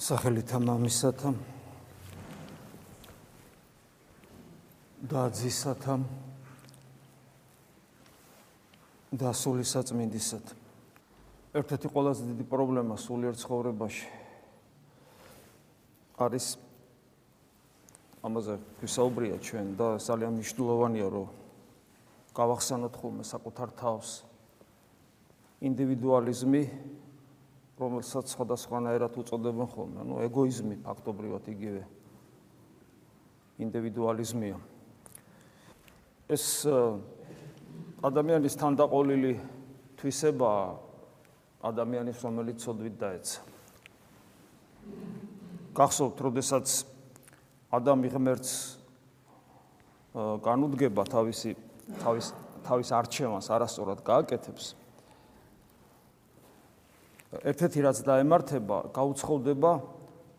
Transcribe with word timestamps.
სახელითა 0.00 0.56
მამისათა 0.56 1.30
და 5.04 5.24
ძისათა 5.36 5.96
და 9.12 9.32
სული 9.36 9.66
საწმინდისათ 9.68 10.54
ერთ-ერთი 11.60 11.92
ყველაზე 11.92 12.24
დიდი 12.32 12.46
პრობლემა 12.48 12.96
სულიერ 12.96 13.36
ცხოვრებაში 13.36 14.08
არის 16.24 16.46
ამაზე 18.24 18.56
ვისაუბრია 18.80 19.36
ჩვენ 19.44 19.76
და 19.76 19.88
ძალიან 20.00 20.40
მნიშვნელოვანია 20.40 21.08
რომ 21.12 21.28
გავახსენოთ 22.32 22.94
ხოლმე 22.96 23.24
საკუთარ 23.28 23.76
თავს 23.76 24.24
ინდივიდუალიზმი 25.60 26.62
რომელსაც 27.82 28.30
სხვადასხვანაირად 28.30 29.16
უწოდებენ 29.18 29.68
ხოლმე, 29.74 30.00
ну 30.06 30.20
ეგოიზმი 30.22 30.76
ფაქტობრივად 30.86 31.44
იგივე 31.50 31.82
ინდივიდუალიზმია. 33.66 34.56
ეს 36.30 36.44
ადამიანის 38.02 38.54
თანდაყოლილი 38.56 39.32
თვისება 39.98 40.50
ადამიანის 41.62 42.18
რომელიც 42.22 42.56
ცოდვით 42.62 42.94
დაეცა. 43.02 43.38
გახსოვთ, 45.74 46.16
როდესაც 46.22 46.66
ადამი 47.70 48.08
ღმერთს 48.12 48.52
განუდგება 50.14 51.02
თავისი 51.08 51.50
თავის 52.02 52.26
თავის 52.62 52.88
არჩევანს 52.94 53.48
არასწორად 53.50 54.00
გააკეთებს, 54.06 54.74
ერთ-ერთი 57.32 57.80
რაც 57.80 57.98
დაემართება, 58.04 58.76
გაუცხოვდება 58.92 59.72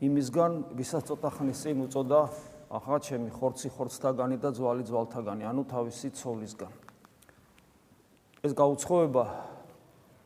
იმისგან, 0.06 0.52
ვისაც 0.78 1.10
ცოტა 1.10 1.30
ხნის 1.34 1.58
წინ 1.66 1.78
უწოდა 1.90 2.22
ახლა 2.70 2.98
ჩემი 3.02 3.30
ხორცი 3.34 3.70
ხორცთაგანი 3.74 4.38
და 4.38 4.50
ძვალი 4.54 4.84
ძვალთაგანი, 4.86 5.44
ანუ 5.50 5.62
თავისი 5.74 6.14
ცოლისგან. 6.14 6.72
ეს 8.44 8.54
გაუცხოვება 8.54 9.24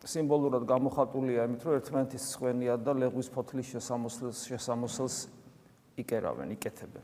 სიმბოლურად 0.08 0.64
გამოხატულია 0.68 1.46
იმით, 1.48 1.62
რომ 1.68 1.74
ერთმანეთის 1.80 2.26
ხვენია 2.40 2.76
და 2.80 2.92
ლეგვის 2.96 3.28
ფოთლის 3.32 3.68
შესამოსლს 3.76 4.38
შესამოსლს 4.48 5.16
იკერავენ, 6.00 6.48
იკეთებენ. 6.56 7.04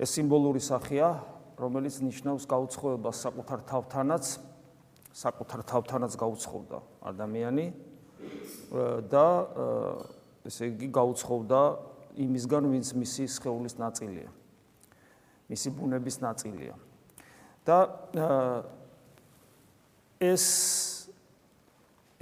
ეს 0.00 0.08
სიმბოლური 0.16 0.60
სახეა, 0.60 1.08
რომელიც 1.60 1.94
ნიშნავს 2.00 2.44
გაუცხოვებას 2.48 3.16
საკუთარ 3.24 3.60
თავთანაც, 3.68 4.24
საკუთარ 5.12 5.60
თავთანაც 5.68 6.12
გაუცხოვდა 6.16 6.78
ადამიანი 7.12 7.91
და 9.12 9.26
ესე 10.48 10.68
იგი 10.72 10.88
გაუცხოვდა 10.92 11.60
იმისგან, 12.18 12.62
ვინც 12.72 12.88
მისი 12.96 13.24
სხეულის 13.28 13.76
ნაწილია. 13.78 14.30
მისი 15.50 15.68
ბუნების 15.76 16.16
ნაწილია. 16.22 16.74
და 17.62 17.78
ეს 20.18 20.44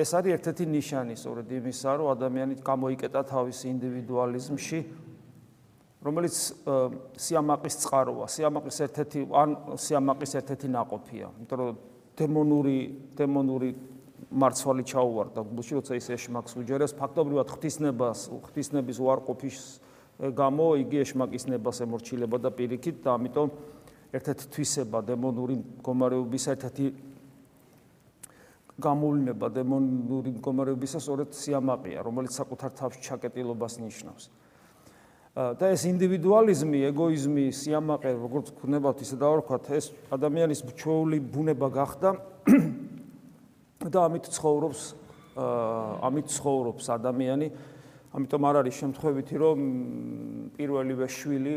ეს 0.00 0.10
არის 0.16 0.32
ერთ-ერთი 0.36 0.64
ნიშანი 0.64 1.14
სწორედ 1.16 1.48
იმისა, 1.60 1.90
რომ 2.00 2.08
ადამიანი 2.16 2.54
გამოიკეტა 2.64 3.20
თავის 3.28 3.58
ინდივიდუალიზმში, 3.68 4.80
რომელიც 6.00 6.36
სიამაყის 7.20 7.74
წყაროა, 7.84 8.24
სიამაყის 8.32 8.76
ერთ-ერთი 8.88 9.20
ან 9.28 9.50
სიამაყის 9.76 10.32
ერთ-ერთი 10.40 10.68
ناقოფია. 10.72 11.26
იმიტომ 11.36 11.58
რომ 11.60 11.76
დემონური 12.16 12.78
დემონური 13.16 13.70
მარცვალი 14.28 14.84
ჩაუვარდა. 14.84 15.40
გულში 15.40 15.72
როცა 15.80 15.96
ის 15.96 16.06
ეშმაკს 16.12 16.52
უჯერებს 16.60 16.94
ფაქტობრივად 17.00 17.48
ღვთისნებას 17.50 18.20
ღვთისნების 18.30 18.98
უარყოფის 19.00 19.58
გამო 20.20 20.66
იგი 20.84 20.96
ეშმაკის 21.00 21.48
ნებას 21.48 21.80
ემორჩილება 21.80 22.36
და 22.44 22.50
პირიქით 22.52 23.00
და 23.00 23.16
ამიტომ 23.16 23.48
ერთ-ერთი 24.12 24.44
თვისება 24.52 24.98
დემონური 25.08 25.56
მდგომარეობის 25.60 26.44
ერთ-ერთი 26.52 26.86
გამოვლინება 28.80 29.46
დემონური 29.54 30.34
მდგომარეობისა 30.36 31.00
სწორედ 31.00 31.32
სიამაყეა 31.36 32.04
რომელიც 32.04 32.36
საკუთარ 32.36 32.70
თავში 32.76 33.00
ჩაკეტილობას 33.06 33.80
ნიშნავს. 33.80 34.24
და 35.30 35.64
ეს 35.70 35.86
ინდივიდუალიზმი, 35.86 36.78
ეგოიზმი, 36.90 37.44
სიამაყე, 37.54 38.10
როგორც 38.18 38.50
ქნებავთ 38.60 38.98
ისე 39.06 39.16
დავარქვათ, 39.22 39.64
ეს 39.78 39.94
ადამიანის 40.10 40.60
ჩვეული 40.74 41.22
ბუნება 41.22 41.70
გახდა 41.70 42.18
და 43.88 44.00
ამით 44.04 44.28
ცხოვრობს 44.28 44.80
ამით 45.40 46.26
ცხოვრობს 46.36 46.84
ადამიანი. 47.00 47.48
ამიტომ 48.10 48.42
არ 48.42 48.56
არის 48.60 48.74
შემთხვევითი 48.82 49.36
რომ 49.38 49.58
პირველივე 50.58 51.06
შვილი 51.06 51.54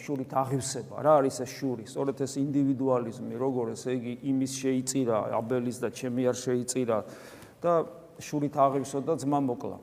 შურით 0.00 0.32
აღივსება. 0.32 0.96
რა 1.04 1.12
არის 1.20 1.36
ეს 1.44 1.50
შური? 1.52 1.84
სწორედ 1.84 2.16
ეს 2.24 2.32
ინდივიდუალიზმი 2.40 3.34
როგორ 3.36 3.76
ესე 3.76 3.92
იგი 4.00 4.14
იმის 4.24 4.52
შეიწირა 4.56 5.16
აბელის 5.36 5.76
და 5.84 5.88
ჩემი 5.92 6.22
არ 6.32 6.36
შეიწირა 6.40 6.98
და 7.60 7.72
შურით 8.18 8.54
აღივსო 8.56 8.98
და 9.04 9.14
ძმა 9.20 9.40
მოკლა 9.44 9.78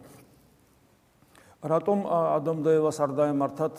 რატომ 1.64 2.04
ადამ 2.12 2.60
და 2.60 2.76
ევას 2.76 2.98
არ 3.00 3.12
დაემართათ 3.16 3.76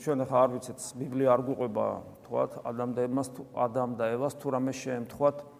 ჩვენ 0.00 0.18
ახლა 0.24 0.38
არ 0.46 0.50
ვიცით 0.54 0.80
ბიბლია 0.96 1.28
არ 1.34 1.42
გვყვება 1.44 1.86
თქვათ 2.24 2.52
ადამ 2.70 2.90
და 2.96 3.04
ევას 3.04 3.28
ადამ 3.52 3.90
და 4.00 4.04
ევას 4.16 4.34
თუ 4.40 4.48
რამე 4.54 4.72
შეემთხვათ 4.72 5.57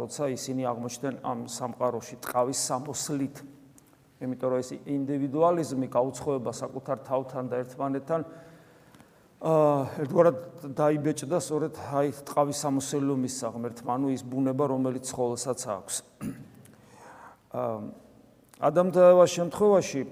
როცა 0.00 0.28
ისინი 0.34 0.62
აღმოჩნდნენ 0.70 1.14
ამ 1.22 1.38
სამყაროში 1.46 2.16
ტყავის 2.24 2.60
სამოსლით. 2.68 3.36
იმიტომ 4.24 4.48
რომ 4.50 4.58
ეს 4.64 4.70
ინდივიდუალიზმი 4.88 5.86
გაუცხოება 5.94 6.52
საკუთარ 6.54 6.98
თავთან 7.06 7.44
და 7.50 7.54
ერთმანეთთან 7.64 8.20
აა 9.44 9.78
ერთგვარად 10.00 10.36
დაიბეჭდა 10.72 11.38
სწორედ 11.44 11.74
აი 11.76 12.08
ტყავის 12.24 12.58
სამოსლობის 12.64 13.34
საღმერთმა, 13.44 13.90
ანუ 13.94 14.08
ის 14.16 14.22
ბუნება, 14.24 14.64
რომელიც 14.72 15.06
ხოლოსაც 15.12 15.60
აქვს. 15.68 15.96
აა 17.52 17.78
ადამ 18.64 18.88
და 18.94 19.12
ევას 19.12 19.30
შემთხვევაში 19.34 20.02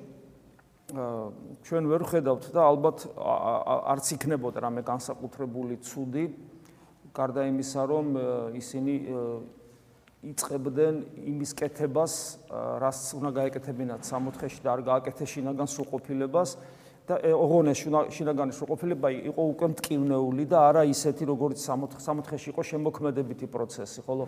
ჩვენ 1.62 1.84
ვერ 1.88 2.02
ხედავთ 2.04 2.50
და 2.52 2.60
ალბათ 2.69 3.04
არც 3.16 4.06
იქნებოდა 4.19 4.60
რამე 4.60 4.82
განსაკუთრებული 4.84 5.78
ცუდი 5.81 6.25
გარდა 7.16 7.44
იმისა, 7.50 7.82
რომ 7.88 8.06
ისინი 8.58 8.94
იწებდნენ 10.22 11.00
იმის 11.32 11.52
კეთებას, 11.58 12.14
რაც 12.82 12.98
უნდა 13.18 13.30
გაეკეთებინათ 13.38 14.06
სამოთხეში 14.06 14.60
და 14.62 14.70
არ 14.76 14.82
გააკეთეშინაგან 14.86 15.68
სრულყოფილებას 15.72 16.50
და 17.12 17.18
ოღონე 17.36 17.72
შინაგანი 17.76 18.54
სრულყოფილება 18.56 19.08
იყო 19.28 19.42
უკვე 19.52 19.66
მტკივნეული 19.72 20.44
და 20.48 20.58
არა 20.72 20.82
ისეთი, 20.88 21.28
როგორც 21.28 21.60
სამოთხეში 22.00 22.48
იყო 22.52 22.62
შემოქმედებითი 22.72 23.46
პროცესი, 23.52 24.00
ხოლო 24.06 24.24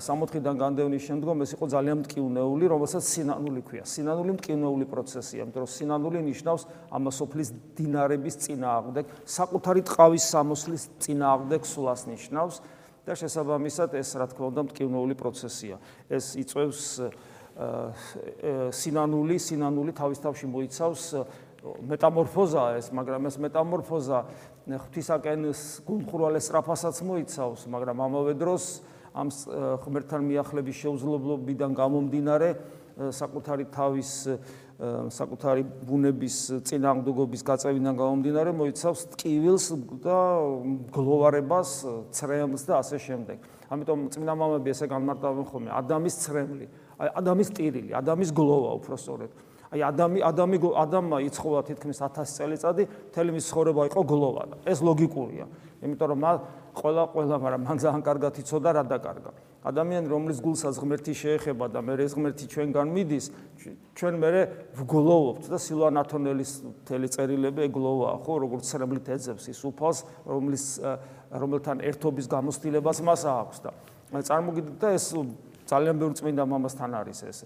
სამოთხიდან 0.00 0.54
განდევნის 0.56 1.02
შემდგომ 1.04 1.44
ეს 1.44 1.52
იყო 1.56 1.66
ძალიან 1.76 1.96
მტკივნეული, 2.00 2.64
რომელსაც 2.72 3.04
სინანული 3.04 3.60
ქვია. 3.68 3.84
სინანული 3.84 4.32
მტკივნეული 4.40 4.86
პროცესია, 4.88 5.44
იმიტომ 5.44 5.60
რომ 5.60 5.70
სინანული 5.76 6.18
ნიშნავს 6.24 6.62
ამასოფლის 6.96 7.48
დინარების 7.76 8.34
წინააღმდეგ, 8.46 9.04
საკუთარი 9.28 9.80
ტყავის 9.84 10.24
სამოსლის 10.32 10.82
წინააღმდეგ 11.04 11.60
სულას 11.68 12.00
ნიშნავს 12.08 12.56
და 13.06 13.12
შესაბამისად 13.12 13.90
ეს 14.00 14.08
რა 14.16 14.26
თქმა 14.32 14.44
უნდა 14.50 14.62
მტკივნეული 14.66 15.14
პროცესია. 15.14 15.76
ეს 16.08 16.34
იწევს 16.40 16.82
სინანული, 18.76 19.36
სინანული 19.40 19.92
თავის 19.96 20.20
თავში 20.20 20.44
მოიცავს 20.44 21.04
მეტამორფოზაა 21.90 22.70
ეს, 22.80 22.86
მაგრამ 22.94 23.28
ეს 23.30 23.36
მეტამორფოზა 23.42 24.18
ღვთისაკენ 24.66 25.40
გულხურვალეს 25.86 26.44
სწრაფასაც 26.48 26.96
მოიცავს, 27.06 27.66
მაგრამ 27.70 27.96
ამავე 28.06 28.34
დროს 28.38 28.64
ამ 29.16 29.28
ღმერთთან 29.82 30.22
მიახლების 30.28 30.76
შეუძლებლობიდან 30.82 31.70
გამომდინარე 31.72 32.48
საკუთარი 32.96 33.64
თავის 33.72 34.10
საკუთარი 34.76 35.62
ბუნების 35.88 36.36
წინააღმდეგობის 36.68 37.42
გაწევიდან 37.48 37.96
გამომდინარე 37.96 38.52
მოიცავს 38.52 39.00
ტკივილს 39.16 39.66
და 40.04 40.18
გლოვარებას, 40.92 41.70
ცრემლს 42.12 42.62
და 42.68 42.84
ასე 42.84 43.00
შემდეგ. 43.00 43.38
ამიტომ 43.72 43.98
წმინდა 44.12 44.34
მამები 44.36 44.68
ესე 44.76 44.86
განმარტავენ 44.92 45.44
ხოლმე 45.48 45.70
ადამის 45.80 46.14
ცრემლი, 46.22 46.66
აი 47.00 47.08
ადამის 47.20 47.48
ტირილი, 47.56 47.90
ადამიანის 47.96 48.32
გლოვა 48.36 48.70
უფრო 48.76 48.94
სწორედ. 49.00 49.30
აი 49.76 49.82
ადამი 49.84 50.20
ადამი 50.24 50.56
ადამმა 50.72 51.16
იცხოვა 51.28 51.60
თითქმის 51.68 51.98
1000 52.00 52.32
წელიწადი, 52.32 52.82
მთელი 53.12 53.30
მის 53.36 53.44
ცხოვრება 53.52 53.82
იყო 53.92 54.00
გლოვა 54.08 54.42
და 54.48 54.56
ეს 54.64 54.80
ლოგიკურია. 54.80 55.46
იმიტომ 55.84 56.08
რომ 56.16 56.20
ყველა 56.76 57.02
ყველა 57.12 57.36
მაგრამ 57.40 57.60
მან 57.68 57.76
ძალიან 57.84 58.02
კარგად 58.04 58.32
იცოდა 58.40 58.70
რა 58.72 58.82
დაკარგა. 58.88 59.30
ადამიანი 59.66 60.06
რომლის 60.06 60.38
გულსაც 60.44 60.78
ღმერთი 60.78 61.12
შეეხება 61.12 61.66
და 61.72 61.80
მე 61.82 61.94
ეს 61.98 62.12
ღმერთი 62.14 62.44
ჩვენგან 62.46 62.86
მიდის, 62.86 63.26
ჩვენ 63.98 64.14
მე 64.22 64.30
ვგლოვობთ 64.78 65.44
და 65.50 65.58
სილვანათონელის 65.58 66.52
მთელი 66.70 67.06
წერილები 67.10 67.60
ეგლოვა, 67.66 68.10
ხო, 68.22 68.34
როგორც 68.46 68.64
ცრემლით 68.70 69.06
ეძებს 69.10 69.44
ის 69.50 69.60
უფალს, 69.66 69.98
რომლის 70.22 70.64
რომელთან 71.34 71.76
ერთობის 71.82 72.26
გამოცდილებას 72.30 72.98
მას 73.02 73.22
აქვს 73.26 73.58
და 73.66 73.70
წარმოგიდგეთ 74.14 74.78
და 74.78 74.88
ეს 74.94 75.06
ძალიან 75.66 75.96
ბევრი 75.98 76.14
წმინდა 76.14 76.44
მამასთან 76.46 76.90
არის 76.94 77.20
ეს 77.26 77.38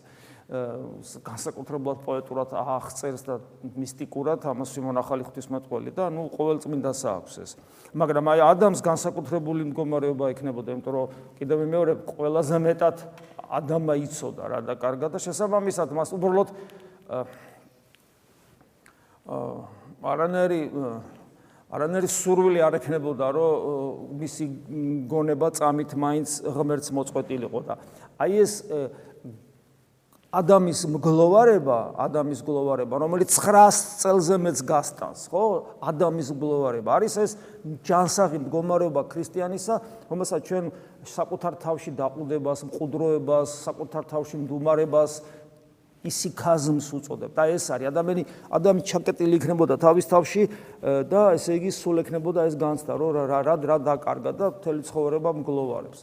განსაკუთრებულად 0.50 2.00
პოეტურად 2.02 2.54
აღწერს 2.58 3.22
და 3.22 3.36
მისტიკურად 3.78 4.46
ამას 4.50 4.72
სიმონ 4.74 4.98
ახალი 4.98 5.22
ღვთისმეტყველი 5.28 5.94
და 5.94 6.08
ნუ 6.10 6.24
ყოველ 6.34 6.58
წმინდას 6.64 7.02
აქვს 7.06 7.34
ეს. 7.38 7.50
მაგრამ 7.94 8.24
აი 8.34 8.40
ადამს 8.50 8.82
განსაკუთრებული 8.82 9.70
მდგომარეობა 9.70 10.30
ექნებოდა, 10.34 10.74
იმიტომ 10.74 10.94
რომ 10.94 11.06
კიდევ 11.38 11.58
მეორე 11.70 11.92
ყველაზე 12.02 12.56
მეტად 12.66 12.96
ადამა 13.46 13.94
იცოდა 14.06 14.42
რა 14.50 14.58
და 14.66 14.74
კარგა 14.74 15.06
და 15.14 15.18
შესაბამისად 15.22 15.94
მას 15.94 16.10
უბრალოდ 16.18 16.48
აა 17.10 17.24
არანერი 20.10 20.60
არანერი 21.70 22.08
სურვილი 22.10 22.62
არ 22.66 22.76
ექნებოდა 22.80 23.26
რომ 23.36 24.18
მისი 24.18 24.46
გონება 25.10 25.50
წამით 25.54 25.94
მაინც 25.94 26.30
ღმერთს 26.56 26.90
მოწყვეტილიყო 26.98 27.60
და 27.68 27.76
აი 28.18 28.40
ეს 28.42 28.54
ადამის 30.30 30.86
მგლოვარება, 30.86 31.78
ადამიანის 32.06 32.42
გლოვარება, 32.46 32.94
რომელიც 33.02 33.34
900 33.34 33.98
წელზე 33.98 34.36
მეც 34.38 34.62
გასტანს, 34.62 35.26
ხო? 35.26 35.42
ადამიანის 35.82 36.30
გლოვარება 36.38 36.90
არის 37.02 37.14
ეს 37.18 37.32
ჯანსაღი 37.82 38.38
მდგომარეობა 38.46 39.02
ქრისტიანისა, 39.10 39.74
რომელსაც 40.06 40.40
ჩვენ 40.46 40.70
საკუთარ 41.02 41.58
თავში 41.58 41.90
დაყუდებას, 41.98 42.62
მყუდროებას, 42.70 43.48
საკუთარ 43.66 44.02
თავში 44.06 44.36
მდუმარებას 44.46 45.12
ისიქაზმს 46.06 46.86
უწოდებ. 46.96 47.34
და 47.34 47.42
ეს 47.50 47.66
არის 47.74 47.90
ადამიანი, 47.90 48.22
ადამი 48.54 48.80
ჩაკეტილი 48.86 49.34
იქნებოდა 49.36 49.74
თავის 49.82 50.06
თავში 50.08 50.42
და 51.10 51.20
ესე 51.36 51.58
იგი 51.58 51.70
სულ 51.74 52.06
ექნებოდა 52.06 52.46
ეს 52.48 52.54
განცდა, 52.56 52.92
რომ 52.96 53.10
რა 53.28 53.38
რა 53.44 53.54
რა 53.60 53.76
დაკარგა 53.84 54.30
და 54.32 54.46
მთელი 54.54 54.80
ცხოვრება 54.86 55.30
მგლოვარებს. 55.42 56.00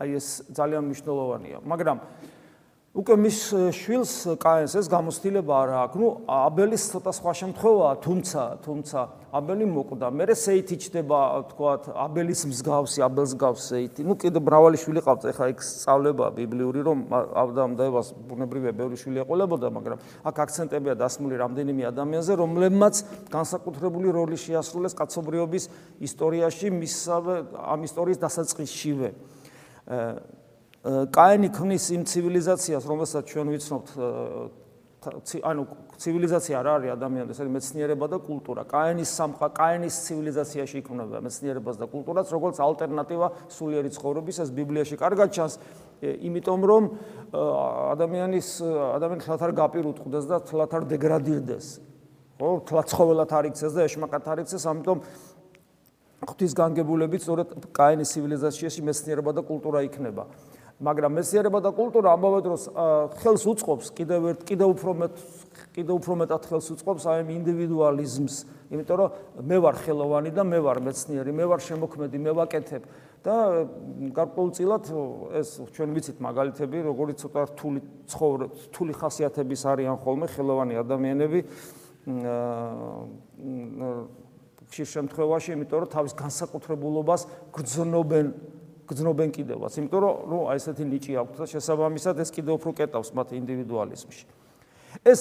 აი 0.00 0.10
ეს 0.16 0.26
ძალიან 0.56 0.82
მნიშვნელოვანია. 0.88 1.58
მაგრამ 1.64 1.98
უკვე 2.90 3.14
მის 3.22 3.38
შვილს 3.70 4.12
კაენს 4.42 4.72
ეს 4.74 4.86
გამოცდილება 4.90 5.54
არ 5.62 5.70
აქვს. 5.78 5.98
ნუ 6.02 6.06
აბელის 6.26 6.84
ცოტა 6.90 7.12
სხვა 7.14 7.32
შემთხვევაა, 7.38 7.92
თუმცა, 8.02 8.42
თუმცა 8.66 8.98
აბელი 9.30 9.66
მოკვდა. 9.70 10.06
მე 10.10 10.34
სეითი 10.34 10.74
ჩდება, 10.74 11.20
თქვათ, 11.54 11.94
აბელის 11.94 12.42
მსგავსი, 12.50 12.98
აბელს 13.06 13.32
გავს 13.38 13.62
სეითი. 13.70 14.02
ნუ 14.02 14.14
კიდე 14.18 14.42
მრავალი 14.42 14.76
შვილი 14.82 15.00
ყავდა, 15.06 15.26
ეხლა 15.30 15.46
იქ 15.54 15.60
სწავლება 15.62 16.26
ბიბლიური, 16.34 16.80
რომ 16.82 16.98
ავდამ 17.14 17.78
დაებას 17.78 18.08
ბუნებრივია 18.26 18.72
ბევრი 18.74 18.96
შვილი 18.98 19.22
ეყოლებოდა, 19.22 19.66
მაგრამ 19.70 19.98
აქ 20.26 20.36
აქცენტებია 20.50 20.94
დასმული 20.98 21.34
რამდენიმე 21.38 21.82
ადამიანზე, 21.94 22.32
რომლებმაც 22.42 22.94
განსაკუთრებული 23.30 24.08
როლი 24.10 24.34
შეასრულეს 24.34 24.98
კაცობრიობის 24.98 25.64
ისტორიაში, 26.02 26.66
მისავე 26.74 27.34
ამ 27.54 27.80
ისტორიის 27.86 28.18
დასაწყისშივე. 28.18 29.10
კაენი 31.12 31.48
ქმნის 31.52 31.84
იმ 31.92 32.02
ცივილიზაციას, 32.08 32.84
რომელსაც 32.88 33.24
ჩვენ 33.28 33.46
ვიცნობთ, 33.52 33.88
ანუ 35.44 35.62
ცივილიზაცია 36.00 36.56
რა 36.60 36.72
არის 36.76 36.90
ადამიანის, 36.96 37.38
არის 37.40 37.52
მეცნიერება 37.56 38.06
და 38.08 38.18
კულტურა. 38.20 38.62
კაენის 38.68 39.10
სამყა, 39.12 39.46
კაენის 39.56 39.94
ცივილიზაციაში 40.08 40.76
იქმნება 40.80 41.20
მეცნიერებას 41.24 41.76
და 41.80 41.86
კულტურას, 41.88 42.28
როგორც 42.32 42.56
ალტერნატივა 42.60 43.28
სულიერი 43.48 43.90
ცხოვრების, 43.96 44.36
ეს 44.44 44.50
ბიბლიაში 44.56 44.96
კარგად 45.00 45.28
ჩანს, 45.36 45.54
იმიტომ 46.00 46.60
რომ 46.64 46.82
ადამიანის 47.96 48.48
ადამიანის 48.64 49.24
თლათ 49.24 49.40
არ 49.44 49.52
გაპირუტყდეს 49.56 50.24
და 50.28 50.36
თლათ 50.48 50.70
არ 50.80 50.84
დეგრადირდეს. 50.88 51.66
ხო, 52.40 52.48
თლათ 52.64 52.86
ცხოველად 52.88 53.30
არ 53.36 53.44
იქცეს 53.52 53.72
და 53.76 53.80
ეშმაკად 53.84 54.24
არ 54.24 54.38
იქცეს, 54.44 54.64
ამიტომ 54.64 54.98
ღვთის 56.20 56.52
განგებულებით 56.56 57.24
სწორედ 57.24 57.48
კაენის 57.72 58.12
ცივილიზაციაში 58.12 58.80
მეცნიერება 58.84 59.32
და 59.32 59.42
კულტურა 59.44 59.80
იქნება. 59.88 60.26
მაგრამ 60.80 61.12
მეცნიერება 61.20 61.60
და 61.60 61.70
კულტურა 61.76 62.08
ამავე 62.16 62.40
დროს 62.40 62.62
ხელს 63.20 63.44
უწყობს 63.52 63.92
კიდევ 63.92 64.20
ერთ 64.32 64.40
კიდევ 64.48 64.68
უფრო 64.72 64.92
მეტ 64.96 65.14
კიდევ 65.76 65.94
უფრო 66.00 66.14
მეტად 66.24 66.42
ხელს 66.48 66.66
უწყობს 66.72 67.04
აი 67.04 67.20
ინდივიდუალიზმს, 67.36 68.36
იმიტომ 68.72 68.96
რომ 68.96 69.44
მე 69.44 69.56
ვარ 69.60 69.76
ხელოვანი 69.84 70.30
და 70.32 70.42
მე 70.48 70.58
ვარ 70.64 70.80
მეცნიერი, 70.88 71.32
მე 71.36 71.44
ვარ 71.52 71.60
შემოქმედი, 71.68 72.16
მე 72.24 72.32
ვაკეთებ 72.40 72.82
და 73.20 73.34
გარკვეულწილად 74.16 74.84
ეს 75.36 75.48
ჩვენ 75.76 75.88
ვიცით 76.00 76.18
მაგალითები, 76.24 76.76
როგორი 76.88 77.12
ცოტა 77.20 77.40
რთული 77.52 77.80
ცხოვრ 78.08 78.48
რთული 78.72 78.92
ხასიათების 78.96 79.62
არიან 79.68 80.00
ხოლმე 80.00 80.26
ხელოვანი 80.32 80.74
ადამიანები 80.80 81.40
ხშირ 84.70 84.86
შემთხვევაში, 84.94 85.48
იმიტომ 85.58 85.78
რომ 85.82 85.90
თავის 85.90 86.12
განსაკუთრებულობას 86.14 87.22
გრძნობენ 87.54 88.26
გრძნობენ 88.90 89.30
კიდევაც, 89.30 89.72
იმიტომ 89.78 90.00
რომ 90.02 90.14
ნუ 90.30 90.38
აი 90.50 90.58
ესეთი 90.58 90.84
ნიჭი 90.90 91.12
აქვს 91.22 91.36
და 91.38 91.46
შესაბამისად 91.46 92.16
ეს 92.26 92.30
კიდევ 92.34 92.52
უფრო 92.58 92.70
კეტავს 92.74 93.10
მათ 93.14 93.28
ინდივიდუალიზმში. 93.38 94.24
ეს 95.06 95.20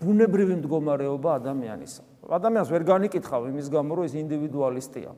ბუნებრივი 0.00 0.54
მდგომარეობა 0.64 1.30
ადამიანის. 1.36 1.92
ადამიანს 2.24 2.68
ვერ 2.72 2.82
განიკითხავ 2.88 3.42
იმის 3.52 3.68
გამო, 3.68 3.90
რომ 4.00 4.04
ის 4.08 4.14
ინდივიდუალისტია. 4.16 5.10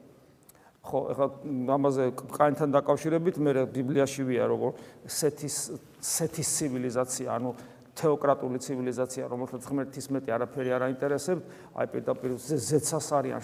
ხო, 0.85 0.99
ეხლა 1.15 1.27
ამაზე 1.71 2.05
კაინთან 2.29 2.69
დაკავშირებით 2.75 3.37
მე 3.41 3.53
ბიბლიაში 3.73 4.21
ვია 4.29 4.45
როგორ 4.51 4.71
სეთის 5.09 5.57
სეთის 6.03 6.49
ცივილიზაცია, 6.59 7.29
ანუ 7.41 7.51
თეოკრატული 7.95 8.59
ცივილიზაცია, 8.59 9.25
რომელსაც 9.31 9.63
ღმერთის 9.71 10.07
მეტი 10.11 10.31
არაფერი 10.35 10.71
არ 10.75 10.83
აინტერესებს, 10.89 11.43
აი 11.79 11.87
პირდაპირ 11.95 12.31
ზეცას 12.43 13.09
არიან 13.15 13.41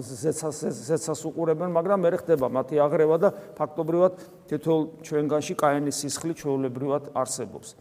ზეცას 0.00 0.58
ზეცას 0.86 1.20
უყურებენ, 1.26 1.70
მაგრამ 1.74 1.98
მე 2.06 2.10
ხდება 2.22 2.46
მათი 2.46 2.78
აღრევა 2.86 3.16
და 3.18 3.28
ფაქტობრივად 3.58 4.12
თითოეულ 4.50 4.84
ჩვენგანში 5.02 5.54
კაენის 5.58 5.96
სისხლი 5.98 6.32
ჩვეულებრივად 6.38 7.10
არსებობს. 7.10 7.74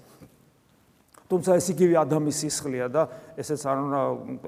თუმცა 1.29 1.51
ეს 1.61 1.67
იგივე 1.77 1.95
ადამიანის 2.01 2.37
სისხლია 2.41 2.85
და 2.89 3.01
ესეც 3.37 3.61
არ 3.69 3.77
უნდა 3.85 3.99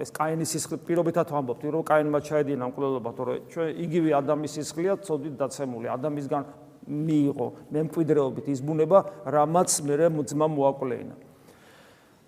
ეს 0.02 0.10
კაენის 0.18 0.50
სისხლი 0.50 0.78
პირობითად 0.82 1.30
ვამბობთ, 1.30 1.62
რომ 1.78 1.84
კაენმა 1.86 2.20
ჩაედინა 2.26 2.66
მკვლელობა, 2.74 3.10
თორე 3.14 3.34
ჩვენ 3.54 3.68
იგივე 3.86 4.10
ადამიანის 4.18 4.54
სისხლია 4.58 4.98
ცოდით 5.06 5.38
დაცემული 5.38 5.88
ადამიანისგან 5.94 6.44
მიიღო 6.88 7.48
მემკვიდრეობით 7.72 8.46
ის 8.52 8.62
ბუნება, 8.66 9.00
რამაც 9.26 9.70
მე 9.86 9.96
ძმა 10.26 10.48
მოაკვლეინა. 10.50 11.16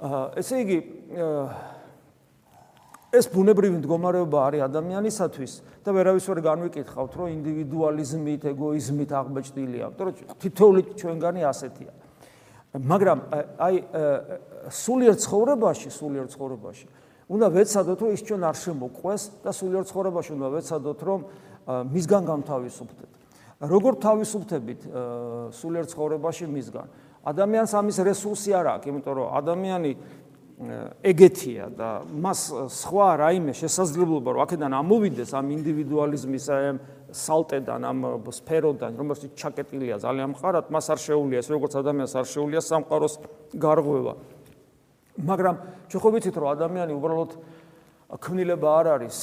აა 0.03 0.23
ესე 0.41 0.55
იგი 0.63 0.77
ეს 3.13 3.29
ბუნებრივი 3.29 3.77
მდგომარეობა 3.77 4.39
არის 4.49 4.61
ადამიანისათვის 4.65 5.51
და 5.85 5.89
ვერავის 5.93 6.25
ვერ 6.33 6.39
განვიკითხავთ, 6.49 7.11
რომ 7.13 7.27
ინდივიდუალიზმით, 7.37 8.41
ეგოიზმით 8.53 9.11
აღბეჭდილია, 9.13 9.85
რომ 9.93 10.13
თითოეული 10.41 10.81
ჩვენგანი 10.97 11.41
ასეთია. 11.45 11.91
მაგრამ 12.73 13.19
აი 13.61 13.75
სულიერ 14.73 15.15
ცხოვრებაში, 15.21 15.89
სულიერ 15.93 16.27
ცხოვრებაში 16.33 16.87
უნდა 17.29 17.47
ვეცადოთ, 17.53 17.99
რომ 18.01 18.09
ის 18.17 18.21
ჩვენ 18.25 18.41
არ 18.49 18.57
შემოყვეს 18.57 19.21
და 19.45 19.51
სულიერ 19.53 19.83
ცხოვრებაში 19.93 20.31
უნდა 20.33 20.47
ვეცადოთ, 20.57 20.99
რომ 21.05 21.19
მისგან 21.93 22.23
გამთავისუფლდეთ. 22.27 23.12
როგორ 23.63 23.93
თავისუფლდებით 24.03 24.81
სულიერ 25.55 25.85
ცხოვრებაში 25.87 26.45
მისგან? 26.51 26.87
ადამიანს 27.23 27.71
ამის 27.79 27.97
რესურსი 28.03 28.51
არ 28.51 28.67
აქვს, 28.75 28.87
იმიტომ 28.91 29.13
რომ 29.15 29.27
ადამიანი 29.39 29.91
ეგეთია 31.03 31.67
და 31.73 31.89
მას 32.07 32.41
სხვა 32.69 33.07
რაიმე 33.19 33.53
შესაძლებლობა 33.57 34.29
რომ 34.37 34.41
აქედან 34.45 34.71
ამოვიდეს 34.79 35.31
ამ 35.33 35.49
ინდივიდუალიზმის 35.59 36.45
ამ 36.53 36.77
სალტედან 37.09 37.81
ამ 37.89 37.99
სფეროდან 38.29 38.93
რომელსაც 39.01 39.33
ჩაკეტილია 39.33 39.97
ძალიან 40.05 40.29
მყარად 40.37 40.69
მას 40.69 40.85
არ 40.93 40.99
შეუძლია 41.03 41.39
ეს 41.41 41.49
როგორც 41.49 41.73
ადამიანს 41.81 42.13
არ 42.21 42.25
შეუძლია 42.29 42.61
სამყაროს 42.69 43.13
გარღვევა 43.57 44.13
მაგრამ 45.25 45.55
ჩვენ 45.89 46.01
ხო 46.05 46.09
ვიცით 46.13 46.35
რომ 46.37 46.49
ადამიანი 46.53 46.93
უბრალოდ 47.01 47.31
ქმნილება 48.11 48.69
არ 48.83 48.87
არის 48.93 49.17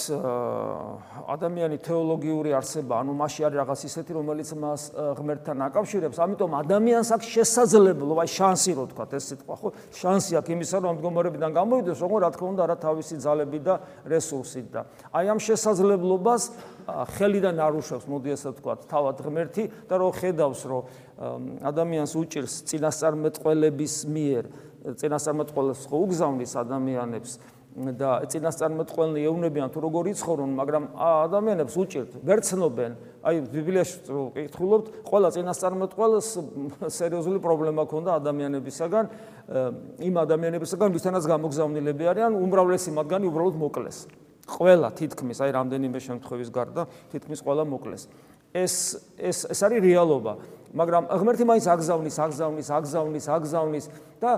ადამიანი 1.31 1.77
თეოლოგიური 1.85 2.51
არსება, 2.59 3.01
ანუ 3.05 3.13
მასში 3.15 3.45
არის 3.47 3.59
რაღაც 3.61 3.81
ისეთი, 3.87 4.13
რომელიც 4.19 4.51
მას 4.57 4.83
ღმერთთან 5.21 5.59
აკავშირებს, 5.69 6.19
ამიტომ 6.25 6.57
ადამიანს 6.59 7.09
აქვს 7.15 7.29
შესაძლებლობა, 7.31 8.21
აი 8.25 8.31
შანსი 8.35 8.73
რო 8.75 8.85
თქვა 8.91 9.05
ეს 9.15 9.25
სიტყვა, 9.31 9.55
ხო? 9.61 9.69
შანსი 9.95 10.33
აქვს 10.41 10.51
იმისა, 10.57 10.77
რომ 10.81 10.93
მდგომარეობიდან 10.99 11.51
გამოვიდეს, 11.55 11.99
როგორ 12.03 12.19
რა 12.25 12.31
თქმა 12.35 12.49
უნდა, 12.51 12.65
რა 12.67 12.77
თავისი 12.81 13.15
ძალები 13.21 13.59
და 13.63 13.75
რესურსით 14.11 14.67
და 14.75 14.81
აი 15.15 15.25
ამ 15.31 15.39
შესაძლებლობას 15.39 16.43
ხელიდან 17.15 17.57
არ 17.63 17.73
უშვებს, 17.79 18.07
მოდი 18.11 18.31
ასე 18.35 18.49
ვთქვა, 18.51 18.75
თავად 18.91 19.17
ღმერთი 19.23 19.65
და 19.87 19.95
რო 20.01 20.09
ხედავს, 20.19 20.61
რომ 20.67 20.83
ადამიანს 21.63 22.13
უჭირს 22.19 22.55
წინასწარმეტყველების 22.67 23.95
მიერ, 24.11 24.45
წინასწარმეტყველებს 24.99 25.83
ხო 25.87 25.97
უგზავნის 26.09 26.53
ადამიანებს 26.57 27.33
და 27.71 28.27
წინასწარმეტყველნი 28.27 29.21
ეუბნებიან 29.31 29.69
თუ 29.71 29.79
როგორ 29.79 30.05
იცხოვრონ, 30.11 30.51
მაგრამ 30.59 30.85
ადამიანებს 30.99 31.75
უჭირთ, 31.79 32.11
ვერ 32.27 32.39
ცნობენ. 32.43 32.93
აი 33.23 33.37
ბიბლიაში 33.47 33.97
კითხულობთ, 34.35 34.87
ყველა 35.07 35.29
წინასწარმეტყველს 35.39 36.29
სერიოზული 36.91 37.39
პრობლემა 37.39 37.87
ქონდა 37.87 38.11
ადამიანებისაგან, 38.19 39.05
იმ 40.03 40.15
ადამიანებისაგან, 40.19 40.89
ვისთანაც 40.99 41.25
გამოგზავნილები 41.31 42.05
არიან, 42.11 42.33
უმრავლესი 42.35 42.91
მათგანი 42.91 43.25
უბრალოდ 43.31 43.57
მოკლეს. 43.63 43.99
ყველა 44.51 44.89
თითქმის, 44.99 45.39
აი 45.39 45.51
რამდენიმე 45.55 45.99
შემთხვევის 46.03 46.51
გარდა, 46.51 46.83
თითქმის 47.15 47.39
ყველა 47.39 47.65
მოკლეს. 47.71 48.03
ეს 48.51 48.99
ეს 49.15 49.47
ეს 49.47 49.61
არის 49.63 49.79
რეალობა. 49.79 50.33
მაგრამ 50.75 51.07
ღმერთი 51.07 51.45
მაინც 51.47 51.67
აგზავნის, 51.71 52.17
აგზავნის, 52.19 52.69
აგზავნის, 52.71 53.27
აგზავნის 53.31 53.85
და 54.23 54.31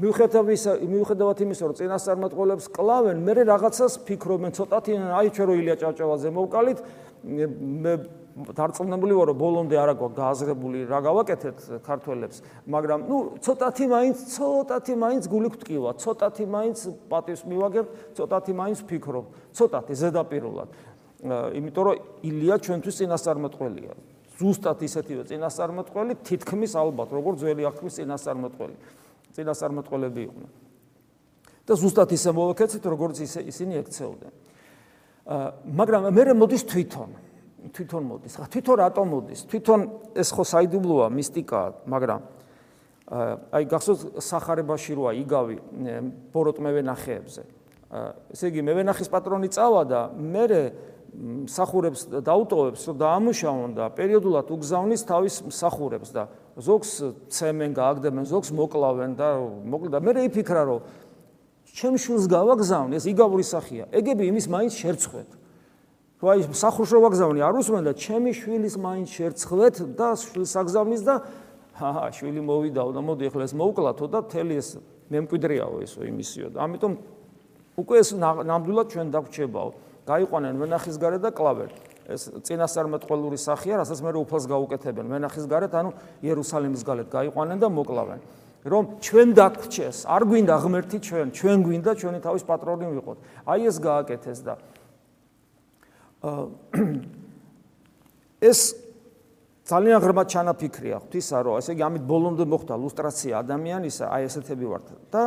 მიუხედავად 0.00 0.88
მიუხედავად 0.90 1.38
იმისა, 1.44 1.64
რომ 1.68 1.76
წინასწარმეტყველებს 1.80 2.66
კლავენ, 2.72 3.16
მე 3.20 3.32
რაღაცას 3.50 3.94
ფიქრობენ, 4.08 4.50
ცოტათი 4.56 4.92
აი 4.96 5.28
ჩვენ 5.36 5.46
რო 5.50 5.54
ილია 5.60 5.76
ჭავჭავაძე 5.76 6.30
მოვკალით, 6.40 6.78
მე 7.20 7.92
დარწმუნებული 8.56 9.12
ვარ, 9.12 9.26
რომ 9.30 9.38
ბოლომდე 9.40 9.76
არა 9.76 9.94
გვაქვს 10.00 10.16
გააზრებული 10.16 10.78
რა 10.88 10.98
გავაკეთეთ 11.04 11.58
ქართველებს, 11.84 12.36
მაგრამ 12.64 13.00
ნუ 13.10 13.16
ცოტათი 13.44 13.86
მაინც, 13.90 14.16
ცოტათი 14.32 14.94
მაინც 14.96 15.24
გული 15.28 15.48
გვტკივა, 15.52 15.90
ცოტათი 16.00 16.44
მაინც 16.48 16.78
პატივს 17.10 17.42
მივაგებ, 17.50 17.86
ცოტათი 18.16 18.52
მაინც 18.56 18.78
ფიქრობ, 18.88 19.26
ცოტათი 19.52 19.94
ზედაპირულად. 20.00 20.68
იმიტომ 21.60 21.84
რომ 21.84 21.96
ილია 22.24 22.56
ჩვენთვის 22.64 22.96
წინასწარმეტყველია. 23.04 23.92
ზუსტად 24.40 24.80
ისეთივე 24.88 25.22
წინასწარმეტყველი 25.28 26.14
თითქმის 26.24 26.72
ალბათ 26.80 27.08
როგორც 27.12 27.36
ძველი 27.44 27.62
აღთქმის 27.68 27.94
წინასწარმეტყველი. 28.00 28.76
წინასწარმეტყველები 29.34 30.20
იყვნენ. 30.26 30.50
და 31.66 31.72
ზუსტად 31.78 32.10
ისე 32.10 32.30
მოვაკეთეთ 32.34 32.82
როგორც 32.82 33.16
ისე 33.22 33.40
ისინი 33.46 33.74
ექცეოდნენ. 33.78 34.32
აა 35.30 35.48
მაგრამ 35.70 36.02
მე 36.10 36.22
მოდის 36.34 36.64
თვითონ 36.66 37.10
თვითონ 37.68 38.02
მოდის. 38.08 38.34
ხა 38.40 38.46
თვითონ 38.48 38.76
რატომ 38.80 39.06
მოდის? 39.12 39.40
თვითონ 39.44 39.80
ეს 40.16 40.28
ხო 40.32 40.44
საიდუმლოა, 40.48 41.06
მისტიკაა, 41.12 41.68
მაგრამ 41.86 42.20
აი 43.52 43.64
გახსოვს 43.68 44.02
სახარებაში 44.22 44.92
როა 44.96 45.12
იგავი 45.20 45.56
ბოროტმე 46.32 46.70
ვენახეებზე. 46.80 47.42
ესე 48.32 48.44
იგი 48.48 48.60
მე 48.64 48.72
ვენახის 48.80 49.08
პატრონი 49.10 49.48
წავა 49.50 49.82
და 49.84 50.00
მე 50.14 50.44
მსახურებს 51.10 52.06
დაუტოვებს, 52.22 52.86
რომ 52.86 52.96
დაამუშავონ 53.02 53.70
და 53.74 53.84
პერიოდულად 53.98 54.46
უგზავნის 54.54 55.02
თავის 55.10 55.34
მსახურებს 55.42 56.14
და 56.14 56.30
ზოგს 56.60 56.90
ცემენ, 57.32 57.72
გააგდებენ, 57.74 58.24
ზოგს 58.28 58.50
მოკლავენ 58.52 59.10
და 59.16 59.28
მოკლდა. 59.64 59.96
მე 60.00 60.10
რეიფიქრა, 60.20 60.62
რომ 60.68 60.80
ჩემ 61.72 61.96
შულს 61.96 62.24
გავაგზავნე, 62.28 62.94
ეს 63.00 63.06
იგავური 63.10 63.44
სახია. 63.44 63.84
ეგები 63.90 64.24
იმის 64.30 64.46
მაინც 64.46 64.72
შერცხვეთ. 64.76 65.30
თუ 66.20 66.24
აი 66.28 66.38
მსახურს 66.52 66.90
რო 66.92 67.00
ვაგზავნე, 67.00 67.40
არ 67.40 67.54
უსმენდა 67.64 67.92
ჩემი 67.96 68.30
შვილის 68.36 68.76
მაინც 68.76 69.08
შერცხვეთ 69.08 69.76
და 69.96 70.08
შვილს 70.20 70.52
აგზავნის 70.52 71.02
და 71.08 71.14
ჰაჰა, 71.80 72.04
შვილი 72.12 72.40
მოვიდაო 72.44 72.90
და 72.92 73.00
მოდი 73.00 73.24
ახლა 73.32 73.42
ეს 73.48 73.54
მოუკლათო 73.56 74.06
და 74.12 74.18
თელი 74.28 74.54
ეს 74.60 74.68
მემკვიდრეაო 75.08 75.76
ესო 75.80 76.04
იმისიო 76.04 76.48
და 76.52 76.58
ამიტომ 76.68 76.92
უკვე 77.80 77.96
ეს 78.04 78.08
ნამდვილად 78.20 78.86
ჩვენ 78.92 79.06
დაგვრჩებაო. 79.16 79.70
გაიყვანენ 80.04 80.54
მენახის 80.60 80.96
gare 81.00 81.18
და 81.22 81.30
კლავერ. 81.32 81.70
ეს 82.10 82.22
წინასწარმეტყველური 82.42 83.38
სახეა, 83.38 83.80
რასაც 83.80 83.98
მე 84.02 84.10
უფალს 84.20 84.44
გაუკეთებენ 84.50 85.06
მენახის 85.14 85.46
gare-თ, 85.46 85.74
ანუ 85.78 85.90
იერუსალიმის 86.26 86.82
gale-თ 86.82 87.08
გაიყვანენ 87.10 87.58
და 87.62 87.68
მოკლავენ. 87.70 88.20
რომ 88.60 89.00
ჩვენ 89.00 89.28
დაგვრჩეს, 89.40 90.04
არ 90.04 90.22
გვინდა 90.28 90.54
ღმერთი 90.60 90.98
ჩვენ, 91.00 91.26
ჩვენ 91.32 91.58
გვინდა 91.64 91.90
ჩვენი 91.96 92.18
თავის 92.20 92.44
პატრონი 92.44 92.86
ვიყოთ. 92.92 93.18
აი 93.48 93.60
ეს 93.72 93.76
გააკეთეს 93.80 94.40
და 94.44 94.54
ეს 98.44 98.60
ძალიან 99.64 99.98
ღრმა 100.04 100.24
ჩანაფიქრია 100.28 100.96
ღვთისა, 101.00 101.36
რომ 101.40 101.54
ესე 101.56 101.72
იგი 101.72 101.82
ამით 101.88 102.04
ბოლომდე 102.04 102.44
მოხდა 102.44 102.74
ლუსტრაცია 102.84 103.40
ადამიანისა, 103.40 104.04
აი 104.12 104.22
ესეთები 104.28 104.66
ვართ 104.68 104.86
და 105.08 105.22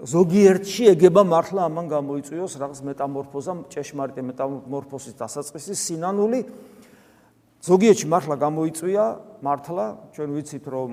ზოგიერთში 0.00 0.84
ეგება 0.96 1.22
მართლა 1.28 1.60
ამან 1.68 1.86
გამოიწვიოს 1.92 2.52
რაღაც 2.56 2.80
მეტამორფოზა, 2.88 3.52
ჭეშმარიტი 3.68 4.22
მეტამორფოზის 4.30 5.14
დასაწყისი 5.20 5.74
სინანული. 5.76 6.40
ზოგიერთში 7.60 8.06
მართლა 8.08 8.34
გამოიწვია, 8.40 9.04
მართლა 9.44 9.84
ჩვენ 10.16 10.30
ვიცით 10.36 10.64
რომ 10.72 10.90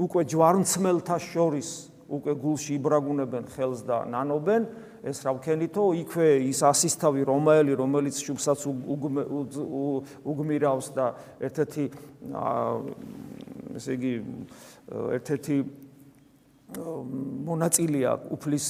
უკვე 0.00 0.20
ჯვარმცმელთა 0.28 1.16
შორის 1.16 1.68
უკვე 2.10 2.32
გულში 2.42 2.74
იბრაგუნებენ 2.76 3.44
ხელს 3.54 3.84
და 3.86 4.02
ნანობენ 4.10 4.62
ეს 5.06 5.22
რა 5.22 5.32
ვქენითო 5.38 5.84
იქვე 6.02 6.28
ის 6.50 6.60
ასისთავი 6.66 7.22
რომაელი 7.22 7.76
რომელიც 7.78 8.18
შუბსაც 8.18 8.64
უგმირავს 10.26 10.88
და 10.96 11.06
ერთ-ერთი 11.38 11.84
ესე 13.78 13.94
იგი 13.94 14.12
ერთ-ერთი 15.20 15.56
მონაწილეა 16.78 18.12
უფლის 18.30 18.66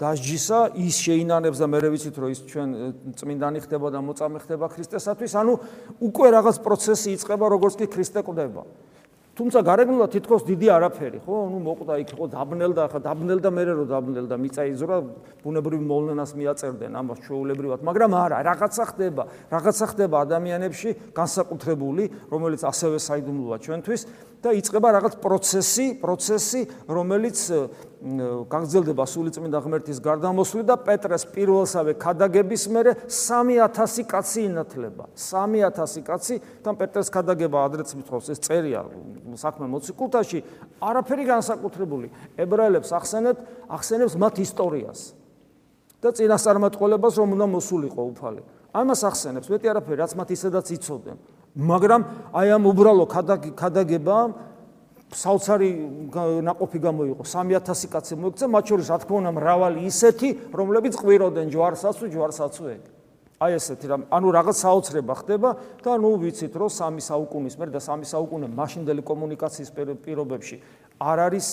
დასჯისა. 0.00 0.58
ის 0.76 0.94
შეინანებს 1.04 1.58
და 1.62 1.66
მე 1.70 1.78
ვიცით 1.94 2.16
რომ 2.20 2.28
ის 2.34 2.40
ჩვენ 2.50 2.68
წმინდანი 3.16 3.58
ხდება 3.64 3.86
და 3.94 4.00
მოწამე 4.04 4.38
ხდება 4.44 4.66
ქრისტესათვის. 4.68 5.32
ანუ 5.40 5.52
უკვე 6.04 6.26
რაღაც 6.36 6.56
პროცესი 6.60 7.08
იწყება 7.16 7.44
როგორც 7.48 7.74
კი 7.80 7.86
ქრისტე 7.88 8.20
ყდება 8.26 8.62
თუმცა 9.34 9.60
გარეგნულად 9.66 10.10
თითქოს 10.14 10.42
დიდი 10.46 10.68
არაფერი 10.70 11.18
ხო? 11.26 11.36
ნუ 11.50 11.58
მოკვდა 11.66 11.94
იქ 12.06 12.10
ხო 12.14 12.26
დაბნელდა 12.30 12.82
ხა 12.86 12.98
დაბნელდა 13.02 13.50
მე 13.50 13.62
რო 13.66 13.84
დაბნელდა 13.90 14.36
მიწაიზრა 14.38 14.96
ბუნებრივ 15.42 15.80
მოვლენას 15.90 16.30
მიაწერდნენ 16.38 16.92
ამას 17.02 17.18
ჩვეულებრივად 17.26 17.82
მაგრამ 17.82 18.14
არა 18.14 18.38
რაღაცა 18.46 18.84
ხდება 18.94 19.22
რაღაცა 19.50 19.86
ხდება 19.90 20.16
ადამიანებში 20.22 20.90
განსაკუთრებული 21.18 22.04
რომელიც 22.30 22.62
ასევე 22.62 22.96
საიდუმლოა 23.02 23.58
ჩვენთვის 23.58 24.02
და 24.44 24.52
იწყება 24.60 24.88
რაღაც 25.00 25.14
პროცესი, 25.24 25.86
პროცესი, 26.04 26.60
რომელიც 26.84 27.38
გაგრძელდება 28.04 29.04
სულიწმინდა 29.08 29.60
ღმერთის 29.64 29.98
გარდამოსვლით 30.04 30.66
და 30.68 30.76
პეტრეს 30.76 31.24
პირველსავე 31.32 31.94
ქადაგების 31.96 32.64
მერე 32.68 32.92
3000 33.08 34.04
კაცი 34.04 34.44
ინათლება. 34.44 35.08
3000 35.16 36.04
კაცი, 36.04 36.36
თან 36.60 36.74
პეტრეს 36.76 37.08
ქადაგება 37.08 37.64
ადრეც 37.64 37.96
მithავს, 37.96 38.28
ეს 38.28 38.44
წერია 38.44 38.84
საქმე 39.40 39.66
მოციქულთაში, 39.72 40.38
არაფერი 40.84 41.24
განსაკუთრებული. 41.32 42.12
ებრაელებს 42.36 42.92
ახსენეთ, 42.92 43.36
ახსენებს 43.72 44.14
მათ 44.20 44.34
ისტორიას. 44.44 45.00
და 46.04 46.12
წინასწარმეტყველებას 46.12 47.14
რომ 47.16 47.28
უნდა 47.32 47.46
მოსულიყო 47.48 48.02
უფალი. 48.12 48.42
ამას 48.76 49.00
ახსენებს, 49.08 49.48
მეტი 49.48 49.66
არაფერი, 49.72 49.98
რაც 50.04 50.12
მათ 50.12 50.28
ისედაც 50.36 50.66
იცოდნენ. 50.76 51.16
მაგრამ 51.56 52.00
აი 52.34 52.48
ამ 52.52 52.64
უბრალო 52.66 53.04
ქადაგება 53.56 54.18
საოცარი 55.14 55.68
ناقოფი 56.44 56.78
გამოიყო 56.82 57.24
3000 57.24 57.90
კაცი 57.94 58.18
მოიქცა 58.18 58.46
მათ 58.50 58.64
შორის 58.70 58.90
რა 58.90 58.98
თქმა 59.04 59.16
უნდა 59.22 59.32
მრავალი 59.38 59.80
ისეთი 59.90 60.28
რომლებიც 60.58 60.94
ყვიროდნენ 60.98 61.48
ჯვარსაცუ 61.54 62.04
ჯვარსაცუები 62.14 62.88
აი 63.44 63.56
ესეთი 63.58 63.86
რამ 63.90 64.02
ანუ 64.14 64.28
რაღაც 64.30 64.56
საოცრება 64.62 65.14
ხდება 65.20 65.50
და 65.82 65.92
ნუ 65.98 66.10
ვიცით 66.22 66.54
რომ 66.54 66.70
სამი 66.70 67.02
საუკუნის 67.02 67.54
მერე 67.58 67.70
და 67.74 67.80
სამი 67.82 68.06
საუკუნე 68.06 68.46
მაშინდელი 68.46 69.02
კომუნიკაციის 69.10 69.70
პირობებში 70.06 70.56
არ 71.02 71.18
არის 71.26 71.46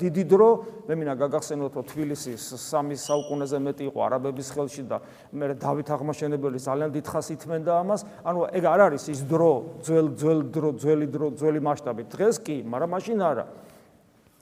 დიდი 0.00 0.24
დრო. 0.26 0.50
მე 0.90 0.94
მინდა 0.98 1.14
გაგახსენოთ 1.22 1.72
რომ 1.78 1.84
თბილისის 1.86 2.42
სამი 2.58 2.96
საუკუნეზე 2.98 3.58
მეტი 3.62 3.84
იყო 3.94 3.98
არაბების 4.10 4.48
ხელში 4.50 4.82
და 4.90 4.98
მე 5.30 5.54
დავით 5.54 5.88
აღმაშენებელი 5.94 6.58
ძალიან 6.58 6.90
დიდხას 6.90 7.26
ითმენდა 7.38 7.72
ამას. 7.78 8.00
ანუ 8.26 8.40
ეგ 8.50 8.64
არ 8.66 8.80
არის 8.90 9.04
ის 9.14 9.20
დრო 9.30 9.52
ძველ 9.86 10.06
ძველ 10.18 10.40
დრო 10.50 10.68
ძველი 10.82 11.06
დრო 11.14 11.26
ძველი 11.38 11.60
მასშტაბით 11.62 12.08
დღეს 12.10 12.36
კი 12.42 12.56
მაგრამ 12.66 12.90
მაშინ 12.90 13.18
არა. 13.22 13.44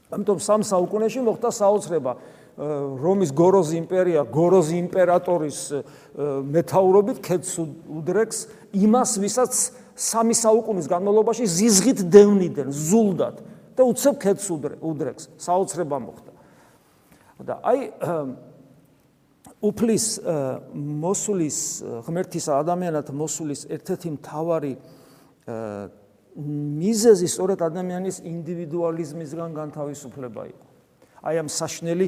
ამიტომ 0.09 0.39
სამ 0.41 0.61
საუკუნეში 0.65 1.21
მოხდა 1.29 1.49
საოცრება 1.53 2.13
რომის 2.59 3.31
გოროზი 3.37 3.77
იმპერია 3.77 4.25
გოროზი 4.25 4.77
იმპერატორის 4.89 5.59
მეთაურობით 6.49 7.19
ქეთს 7.23 7.53
უდრექს 7.61 8.39
იმას 8.73 9.11
ვისაც 9.21 9.53
სამი 9.95 10.35
საუკუნის 10.35 10.89
განმავლობაში 10.91 11.45
ზიზღით 11.45 12.03
დევნიდნენ 12.09 12.69
ზულდად 12.73 13.37
და 13.79 13.87
უცებ 13.87 14.15
ქეთს 14.19 14.47
უდრექს 14.83 15.25
საოცრება 15.39 15.99
მოხდა. 16.03 16.33
და 17.47 17.55
აი 17.63 17.81
უფლის 19.63 20.07
მოსulis 20.75 21.59
ღმერთის 22.07 22.47
ადამიანად 22.51 23.07
მოსulis 23.15 23.61
ერთ-ერთი 23.71 24.09
მთავარი 24.19 24.75
მიზეზი 26.83 27.27
სწორედ 27.31 27.63
ადამიანის 27.63 28.17
ინდივიდუალიზმისგან 28.27 29.51
განთავისუფლება 29.55 30.43
იყო. 30.51 30.65
აი 31.23 31.35
ამ 31.43 31.49
საშნელი 31.51 32.07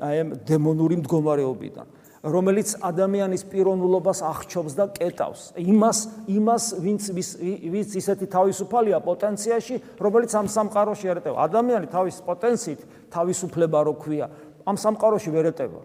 აი 0.00 0.16
ამ 0.20 0.28
დემონური 0.44 0.96
მდგომარეობიდან 1.00 1.86
რომელიც 2.26 2.74
ადამიანის 2.82 3.42
პიროვნულობას 3.46 4.18
აღჩობს 4.26 4.72
და 4.74 4.84
კეტავს. 4.98 5.42
იმას 5.62 5.98
იმას 6.26 6.64
ვინც 6.82 7.02
ვინც 7.14 7.88
ისეთი 7.94 8.26
თავისუფალია 8.34 8.98
პოტენციაში 9.06 9.74
რომელიც 10.02 10.32
ამ 10.34 10.46
სამყაროში 10.50 11.06
ერტევა. 11.06 11.38
ადამიანი 11.46 11.86
თავის 11.86 12.16
პოტენციით 12.26 12.80
თავისუფლება 13.14 13.78
რო 13.86 13.94
ქვია 14.02 14.26
ამ 14.66 14.74
სამყაროში 14.74 15.30
ვერ 15.30 15.46
ეტევა. 15.54 15.80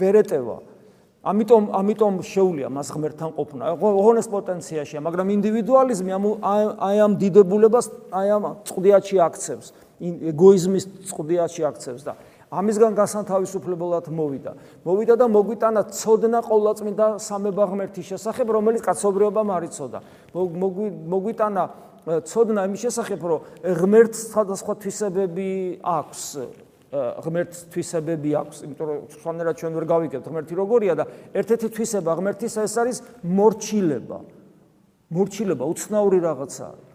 ვერ 0.00 0.14
ეტევა. 0.24 0.56
ამიტომ 1.20 1.64
ამიტომ 1.76 2.14
შეუულია 2.24 2.68
მას 2.72 2.88
ღმერთთან 2.96 3.30
ყოფნა 3.36 3.64
ოღონეს 3.76 4.28
პოტენციაშია 4.32 5.00
მაგრამ 5.04 5.28
ინდივიდუალიზმი 5.36 6.10
ამ 6.16 6.24
აი 6.80 6.96
ამ 7.04 7.12
დიდებულებას 7.20 7.86
აი 8.08 8.28
ამ 8.32 8.44
წყვდიათში 8.64 9.16
აქცევს. 9.28 9.66
ეგოიზმის 10.00 10.84
წყვდიათში 11.12 11.62
აქცევს 11.68 12.02
და 12.08 12.16
ამისგან 12.50 12.92
გასანთავისუფლებლად 12.98 14.10
მოვიდა. 14.10 14.52
მოვიდა 14.82 15.14
და 15.14 15.26
მოგვიტანა 15.30 15.82
ცოდნა 15.94 16.38
ყოვლადწმინდა 16.42 17.06
სამება 17.22 17.64
ღმერთის 17.70 18.06
შესახებ, 18.10 18.46
რომელიც 18.50 18.82
კაცობრიობამ 18.82 19.48
არ 19.54 19.62
იცოდა. 19.70 19.98
მოგვიტანა 20.34 21.62
ცოდნა 22.26 22.60
იმის 22.66 22.80
შესახებ, 22.90 23.20
რომ 23.22 23.40
ღმერთს 23.62 24.18
სხვადასხვა 24.34 24.74
თვისებები 24.82 25.50
აქვს. 25.84 26.22
ღმერთს 26.90 27.58
თვისებები 27.70 28.30
აქვს, 28.34 28.56
იმიტომ 28.66 28.86
რომ 28.90 28.98
სხვანაირად 29.14 29.54
ჩვენ 29.62 29.72
ვერ 29.78 29.84
გავიგებთ 29.86 30.26
ღმერთი 30.26 30.54
როგორია 30.58 30.94
და 30.98 31.04
ერთ-ერთი 31.38 31.68
თვისება 31.70 32.10
ღმერთის 32.18 32.54
ეს 32.66 32.74
არის 32.82 32.98
მორჩილება. 33.22 34.18
მორჩილება 35.14 35.64
უცნაური 35.70 36.18
რაღაცაა. 36.18 36.89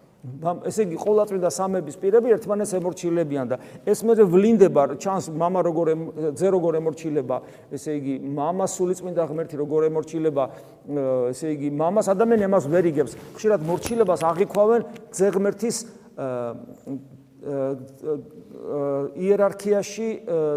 ესე 0.66 0.86
იგი 0.86 0.98
ყოვლადწმინდა 1.00 1.50
სამების 1.54 1.98
პირები 2.02 2.34
ერთმანეთს 2.36 2.74
ემორჩილებიან 2.80 3.50
და 3.52 3.58
ეს 3.86 4.02
მე 4.06 4.14
ვლინდება 4.26 4.84
ჩანს 5.02 5.30
мама 5.34 5.62
როგორ 5.66 5.92
ძე 6.38 6.48
როგორ 6.56 6.80
ემორჩილება 6.82 7.38
ესე 7.76 7.98
იგი 8.00 8.16
мама 8.36 8.66
სულიწმინდა 8.70 9.24
ღმერთი 9.32 9.60
როგორ 9.62 9.90
ემორჩილება 9.90 10.44
ესე 11.32 11.54
იგი 11.56 11.70
мамას 11.82 12.10
ადამიანი 12.14 12.48
ამას 12.50 12.70
ვერ 12.70 12.90
იგებს 12.94 13.18
ხშირად 13.38 13.66
მორჩილებას 13.70 14.22
აღიქვავენ 14.32 14.82
ძე 15.14 15.28
ღმერთის 15.36 15.78
იერარქიაში 19.26 20.10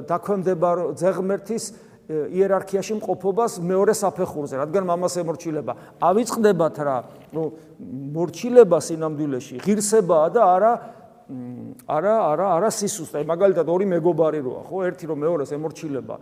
დაქვემდებარ 0.08 0.78
ძე 0.96 1.10
ღმერთის 1.18 1.64
იერარქიაში 2.08 2.94
მყოფობას 2.96 3.52
მეორე 3.60 3.92
საფეხურზე, 3.92 4.54
რადგან 4.64 4.84
მამას 4.88 5.14
ემორჩილება. 5.20 5.72
ავიწყდებათ 6.00 6.76
რა, 6.80 6.98
ნუ 7.36 7.42
მორჩილება 8.16 8.78
სინამდვილეში 8.80 9.60
ღირსებაა 9.60 10.28
და 10.32 10.42
არა 10.56 10.72
არა 11.84 12.14
არა 12.32 12.46
არა 12.56 12.70
სისუსტე. 12.72 13.20
მაგალითად 13.28 13.66
ორი 13.68 13.86
მეგობარი 13.92 14.40
როა, 14.40 14.60
ხო, 14.64 14.76
ერთი 14.88 15.04
რომ 15.04 15.18
მეორეს 15.20 15.52
ემორჩილება, 15.52 16.16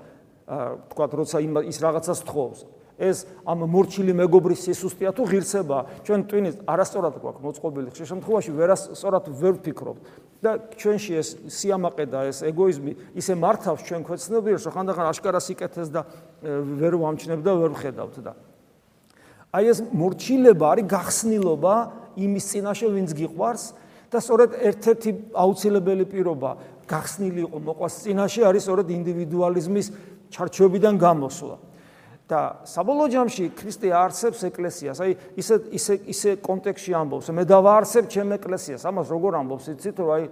თქვა 0.91 1.05
როცა 1.07 1.39
ის 1.71 1.79
რაღაცას 1.79 2.21
თხოვს. 2.27 2.59
ეს 2.97 3.27
ამ 3.45 3.65
მორჩილი 3.69 4.13
მეგობრის 4.17 4.61
სისუსტეა 4.67 5.13
თუ 5.13 5.23
ღირსება? 5.29 5.79
ჩვენ 6.05 6.21
ტვინის 6.27 6.55
არასწორად 6.65 7.15
გვაქვს 7.21 7.45
მოწყობილი 7.45 7.89
ხშირ 7.93 8.07
შემთხვევაში 8.13 8.51
ვერასწორად 8.57 9.25
ვერ 9.37 9.55
ვფიქრობთ. 9.61 10.03
და 10.37 10.61
ჩვენში 10.77 11.13
ეს 11.17 11.29
სიამაყე 11.49 12.05
და 12.13 12.29
ეს 12.29 12.45
ეგოიზმი 12.45 12.93
ისე 13.17 13.35
მართავს 13.41 13.81
ჩვენ 13.89 14.03
ქვეცნობიერს, 14.05 14.69
რომ 14.69 14.73
ხანდახან 14.77 15.07
აშკარა 15.09 15.41
სიკეთეს 15.41 15.89
და 15.89 16.05
ვერ 16.45 16.93
ვამჩნევ 17.01 17.41
და 17.41 17.53
ვერ 17.57 17.71
ვხედავთ 17.73 18.17
და 18.21 18.33
აი 19.57 19.65
ეს 19.73 19.79
მორჩილება 19.97 20.67
არის 20.77 20.87
გახსნილობა 20.93 21.75
იმის 22.21 22.45
წინაშე, 22.53 22.87
ვინც 22.93 23.11
გიყვარს 23.17 23.65
და 24.13 24.19
სწორედ 24.21 24.51
ერთ-ერთი 24.69 25.11
აუცილებელი 25.33 26.05
პირობა 26.13 26.51
გახსნილი 26.85 27.41
იყო 27.49 27.59
მოყვას 27.65 27.95
წინაშე 28.05 28.43
არის 28.47 28.63
სწორედ 28.69 28.89
ინდივიდუალიზმის 28.93 29.87
ჩარჩოებიდან 30.31 30.95
გამოსვლა. 31.01 31.57
და 32.27 32.67
საბოლოო 32.67 33.07
ჯამში 33.15 33.45
ქრისტე 33.55 33.93
არსებს 33.95 34.43
ეკლესიას. 34.51 34.99
აი 34.99 35.13
ისე 35.39 35.55
ისე 35.79 35.95
ისე 36.11 36.31
კონტექსში 36.43 36.93
ამბობს. 36.99 37.31
მე 37.31 37.45
დავაარსებ 37.47 38.11
ჩემ 38.11 38.35
ეკლესიას. 38.35 38.83
ამას 38.83 39.07
როგორ 39.15 39.33
ამბობს? 39.47 39.71
იცით 39.71 39.97
რომ 40.03 40.11
აი 40.11 40.25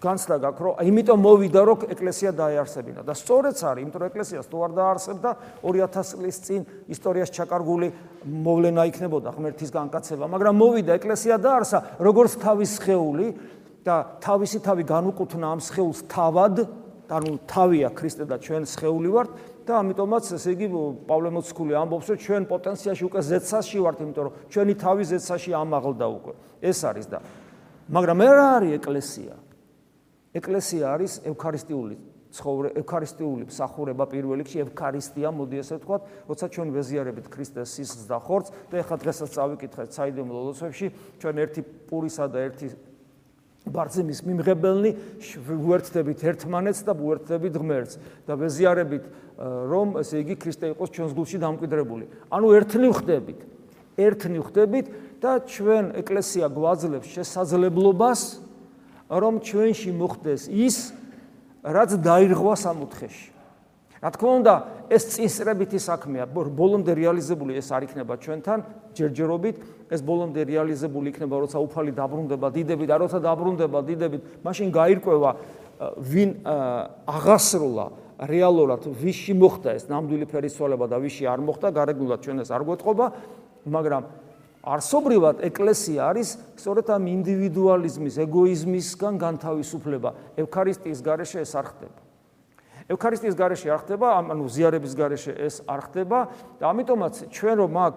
განცდა 0.00 0.36
გაქვს 0.40 0.62
რომ 0.64 0.74
იმიტომ 0.88 1.18
მოვიდა 1.20 1.60
რომ 1.68 1.78
ეკლესია 1.92 2.30
დაეარსებინა 2.32 3.00
და 3.04 3.12
სწორედაც 3.12 3.60
არის, 3.60 3.82
იმიტომ 3.84 4.00
რომ 4.00 4.08
ეკლესიას 4.08 4.46
თუ 4.48 4.56
არ 4.64 4.72
დაარსებდა 4.72 5.30
2000 5.64 6.12
წლის 6.16 6.36
წინ 6.44 6.60
ისტორიას 6.92 7.30
ჩაკარგული 7.36 7.88
მოვლენა 8.24 8.82
იქნებოდა 8.88 9.28
ღმერთის 9.36 9.70
განკაცება, 9.72 10.24
მაგრამ 10.32 10.54
მოვიდა 10.56 10.92
ეკლესია 10.96 11.36
დაარსა 11.36 11.78
როგორც 12.00 12.32
თავის 12.40 12.70
სხეული 12.80 13.26
და 13.84 13.96
თავისი 14.24 14.58
თავი 14.64 14.84
განუკუთნა 14.88 15.46
ამ 15.52 15.60
სხეულს 15.60 16.00
თავად, 16.08 16.54
ანუ 17.12 17.32
თავია 17.44 17.92
ქრისტე 17.92 18.24
და 18.24 18.40
ჩვენ 18.40 18.64
სხეული 18.64 19.08
ვართ 19.12 19.30
და 19.66 19.72
ამიტომაც 19.82 20.24
ესე 20.36 20.50
იგი 20.56 20.66
პავლე 21.06 21.30
მოციქული 21.36 21.72
ამბობს 21.78 22.06
რომ 22.12 22.18
ჩვენ 22.22 22.42
პოტენციაში 22.50 23.02
უკვე 23.08 23.20
ზეცაში 23.30 23.78
ვართ 23.82 23.98
იმიტომ 24.02 24.24
რომ 24.26 24.34
ჩვენი 24.52 24.74
თავი 24.82 25.04
ზეცაში 25.12 25.50
ამაღლდა 25.54 26.06
უკვე. 26.16 26.34
ეს 26.62 26.78
არის 26.82 27.06
და. 27.12 27.18
მაგრამ 27.90 28.16
მე 28.18 28.28
რა 28.32 28.46
არის 28.56 28.72
ეკლესია? 28.78 29.34
ეკლესია 30.32 30.84
არის 30.96 31.12
ევქარისტიული 31.28 31.96
ცხოვრე 32.32 32.70
ევქარისტიული 32.80 33.44
მსახურება 33.48 34.04
პირველ 34.08 34.40
რიგში 34.40 34.62
ევქარისტია 34.64 35.28
მოდი 35.36 35.58
ესე 35.60 35.76
ვთქვათ 35.76 36.02
როცა 36.32 36.46
ჩვენ 36.56 36.68
ვეზიარებით 36.72 37.26
ქრისტეს 37.28 37.74
სისხლს 37.76 38.06
და 38.08 38.18
ხორცს 38.24 38.54
და 38.72 38.80
ეხლა 38.80 38.96
დღესაც 39.04 39.28
წავიკითხეთ 39.36 39.88
საიდუმლო 39.92 40.40
ლოცვებში 40.48 40.86
ჩვენ 41.20 41.42
ერთი 41.44 41.60
პურისა 41.92 42.24
და 42.32 42.38
ერთი 42.48 42.66
ბარძიმის 43.66 44.22
მიმღებელნი 44.26 44.90
უერთდებით 45.46 46.24
ერთმანეთს 46.32 46.82
და 46.82 46.92
უერთდებით 46.98 47.54
ღმერთს 47.62 47.98
და 48.26 48.34
ვეზიარებით 48.34 49.04
რომ 49.42 49.98
ესე 50.02 50.22
იგი 50.22 50.36
ქრისტე 50.38 50.72
იყოს 50.74 50.90
ჩვენს 50.92 51.12
გულში 51.14 51.38
დამკვიდრებული. 51.42 52.04
ანუ 52.30 52.46
ერთნი 52.58 52.88
ვხდებით. 52.90 53.40
ერთნი 53.96 54.38
ვხდებით 54.42 54.86
და 55.22 55.30
ჩვენ 55.46 55.84
ეკლესია 56.00 56.46
გვაძლევს 56.48 57.06
შესაძლებლობას 57.12 58.20
რომ 59.10 59.34
ჩვენში 59.44 59.90
მოხდეს 59.92 60.48
ის 60.48 60.76
რაც 61.62 61.90
დაირღვა 62.02 62.54
სამუთხეში. 62.56 63.31
რა 64.02 64.10
თქმა 64.10 64.30
უნდა, 64.42 64.54
ეს 64.90 65.02
წინსრებითი 65.14 65.78
საქმეა, 65.78 66.26
ბოლომდე 66.26 66.92
რეალიზებული 66.98 67.54
ეს 67.54 67.70
არ 67.70 67.86
იქნება 67.86 68.18
ჩვენთან 68.18 68.58
ჯერჯერობით, 68.98 69.56
ეს 69.94 70.00
ბოლომდე 70.02 70.42
რეალიზებული 70.42 71.14
იქნება, 71.14 71.38
როცა 71.46 71.62
უფალი 71.62 71.94
დაბრუნდება 71.94 72.48
დიდები 72.50 72.84
და 72.90 72.96
როცა 72.98 73.18
დაბრუნდება 73.22 73.78
დიდები, 73.86 74.18
მაშინ 74.42 74.68
გაირკვევა 74.74 75.30
ვინ 76.02 76.30
აღასრულა 77.06 77.86
რეალურად 78.26 78.90
ვიში 78.90 79.34
მოხდა 79.38 79.70
ეს 79.78 79.86
ნამდვილი 79.86 80.26
ფერისცვალება 80.30 80.86
და 80.90 80.98
ვიში 80.98 81.24
არ 81.30 81.40
მოხდა, 81.46 81.68
გარეგნულად 81.70 82.20
ჩვენ 82.26 82.42
ეს 82.42 82.50
არ 82.50 82.62
გვეთყობა, 82.66 83.06
მაგრამ 83.70 84.02
არსობრივად 84.62 85.42
ეკლესია 85.46 86.10
არის 86.10 86.28
სწორედ 86.58 86.86
ამ 86.90 87.06
ინდივიდუალიზმის, 87.22 88.14
ეგოიზმისგან 88.22 89.14
განთავისუფლება. 89.18 90.10
ევქარისტიის 90.38 91.00
გარეშე 91.02 91.38
ეს 91.42 91.54
არ 91.58 91.66
ხდება. 91.70 92.11
ევქარისტიის 92.92 93.36
გარეშე 93.36 93.68
არ 93.72 93.80
ხდება, 93.84 94.08
ანუ 94.20 94.44
ზიარების 94.52 94.92
გარეშე 94.96 95.32
ეს 95.48 95.60
არ 95.66 95.80
ხდება 95.88 96.18
და 96.60 96.64
ამიტომაც 96.72 97.14
ჩვენ 97.32 97.56
რომ 97.64 97.72
აქ 97.88 97.96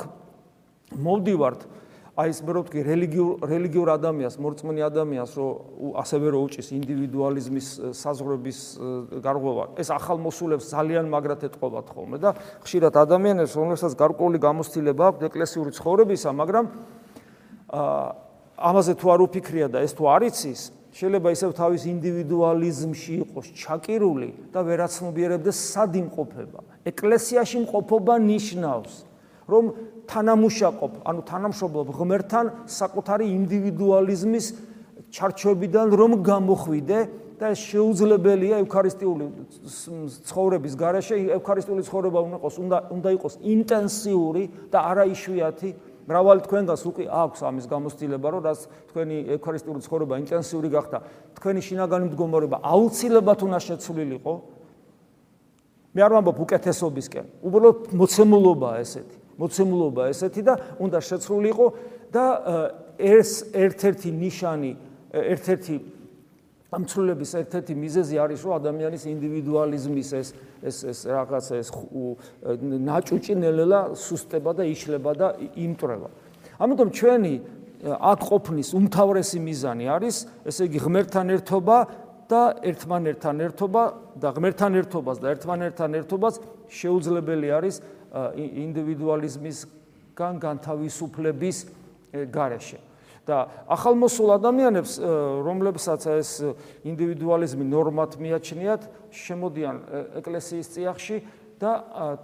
მოვდივართ 0.96 1.62
აი 2.16 2.32
ეს 2.32 2.40
მე 2.48 2.54
ვთქვი 2.56 2.82
რელიგიურ 2.88 3.44
რელიგიურ 3.44 3.90
ადამიანს, 3.92 4.36
მორწმუნე 4.40 4.84
ადამიანს, 4.88 5.32
რომ 5.36 5.96
ასევე 6.00 6.32
რო 6.32 6.40
უჭის 6.48 6.72
ინდივიდუალიზმის 6.72 7.68
საზღვრების 7.92 8.60
გარღვევა, 9.20 9.66
ეს 9.76 9.92
ახალმოსულებს 9.92 10.70
ძალიან 10.72 11.12
მაგრად 11.12 11.44
ეთყობათ 11.44 11.92
ხოლმე 11.92 12.18
და 12.24 12.32
ხშირად 12.64 12.96
ადამიანებს, 13.04 13.52
რომელსაც 13.60 14.00
გარკვეული 14.00 14.40
გამოცდილება 14.40 15.04
აქვს 15.12 15.28
ეკლესიური 15.28 15.72
ცხოვრებისა, 15.76 16.30
მაგრამ 16.40 16.66
აა 17.76 18.08
ამაზე 18.56 18.94
თუ 18.96 19.08
არ 19.12 19.20
უფიქრია 19.28 19.68
და 19.68 19.84
ეს 19.84 19.92
თუ 20.00 20.08
არ 20.08 20.32
იცის, 20.32 20.62
შეიძლება 20.96 21.30
ისევ 21.36 21.52
თავის 21.60 21.84
ინდივიდუალიზმში 21.92 23.14
იყოს 23.26 23.48
ჩაკირული 23.52 24.30
და 24.56 24.60
ვერაცნობიერებდეს 24.64 25.58
სად 25.76 25.92
იმყოფება. 26.00 26.60
ეკლესიაში 26.88 27.58
მყოფობა 27.68 28.16
ნიშნავს, 28.24 28.94
რომ 29.52 29.64
თანამუშაყოფ, 30.08 30.94
ანუ 31.04 31.22
თანამშრომლობ 31.28 31.88
ღმერთთან 32.00 32.46
საკუთარი 32.80 33.26
ინდივიდუალიზმის 33.28 34.46
ჩარჩოებიდან 35.12 35.88
რომ 36.00 36.12
გამოხვიდე 36.24 37.00
და 37.36 37.52
შეუძლებელია 37.52 38.64
ევქარისტიული 38.64 39.26
ცხოვრების 40.24 40.74
გარეშე 40.80 41.16
ევქარისტიული 41.36 41.84
ცხოვრება 41.84 42.20
უნდა 42.24 42.38
იყოს 42.40 42.56
უნდა 42.64 42.78
უნდა 42.96 43.10
იყოს 43.20 43.34
ინტენსიური 43.44 44.44
და 44.72 44.80
არაიშვიათი 44.92 45.70
მრავალი 46.06 46.42
თქვენგანს 46.46 46.84
უკვე 46.86 47.06
აქვს 47.10 47.40
ამის 47.50 47.66
გამოცდილება, 47.66 48.28
რომ 48.30 48.42
რაც 48.46 48.60
თქვენი 48.94 49.18
ევქარისტიული 49.36 49.82
ცხოვრება 49.86 50.14
ინტენსიური 50.22 50.70
გახდა, 50.70 50.98
თქვენი 51.38 51.62
შინაგანი 51.66 52.06
მდგომარეობა 52.14 52.58
აუცილებლად 52.62 53.40
უნდა 53.46 53.60
შეცვლილიყო. 53.66 54.34
მე 55.96 56.02
არ 56.06 56.12
ვამბობ 56.14 56.38
უკეთესობისკენ, 56.46 57.26
უბრალოდ 57.42 57.78
მოცემულობა 57.96 58.70
ესეთი, 58.84 59.18
მოცემულობა 59.40 60.04
ესეთი 60.12 60.42
და 60.46 60.54
უნდა 60.78 61.00
შეცვლილიყო 61.10 61.66
და 62.12 62.26
ეს 63.00 63.30
ერთ-ერთი 63.56 64.10
ნიშანი, 64.12 64.72
ერთ-ერთი 65.16 65.76
ამ 66.76 66.84
ცვლილების 66.92 67.32
ერთ-ერთი 67.40 67.74
მიზეზი 67.80 68.16
არის 68.20 68.40
რომ 68.44 68.54
ადამიანის 68.60 69.04
ინდივიდუალიზმის 69.08 70.10
ეს 70.20 70.28
ეს 70.60 70.78
ეს 70.92 71.00
რაღაცა 71.08 71.54
ეს 71.64 71.70
ნაჭუჭი 72.84 73.34
ნელ-ნელა 73.40 73.80
სუსტება 73.96 74.52
და 74.60 74.64
იშლება 74.68 75.12
და 75.16 75.28
იმტრება. 75.56 76.08
ამიტომ 76.60 76.90
ჩვენი 77.00 77.34
აქ 77.86 78.20
ყოფნის 78.28 78.70
უმთავრესი 78.76 79.40
მიზანი 79.46 79.86
არის 79.96 80.16
ესე 80.50 80.64
იგი 80.68 80.80
ღმერთთან 80.84 81.28
ერთობა 81.36 81.78
და 82.26 82.42
ერთმანერთან 82.66 83.36
ერთობა 83.46 83.84
და 84.18 84.28
ღმერთთან 84.36 84.72
ერთობას 84.82 85.18
და 85.22 85.28
ერთმანერთან 85.36 85.92
ერთობას 86.02 86.36
შეუძლებელი 86.72 87.48
არის 87.54 87.76
ინდივიდუალიზმისგან 88.66 90.34
განთავისუფლების 90.42 91.58
გარეშე. 92.34 92.80
და 93.26 93.38
ახალმოსულ 93.68 94.30
ადამიანებს, 94.38 94.94
რომლებსაც 95.46 96.02
ეს 96.14 96.30
ინდივიდუალიზმი 96.86 97.66
ნორმად 97.66 98.18
მიაჩნიათ, 98.22 98.82
შემოდიან 99.12 99.76
ეკლესიის 100.22 100.68
წიაღში 100.76 101.18
და 101.56 101.72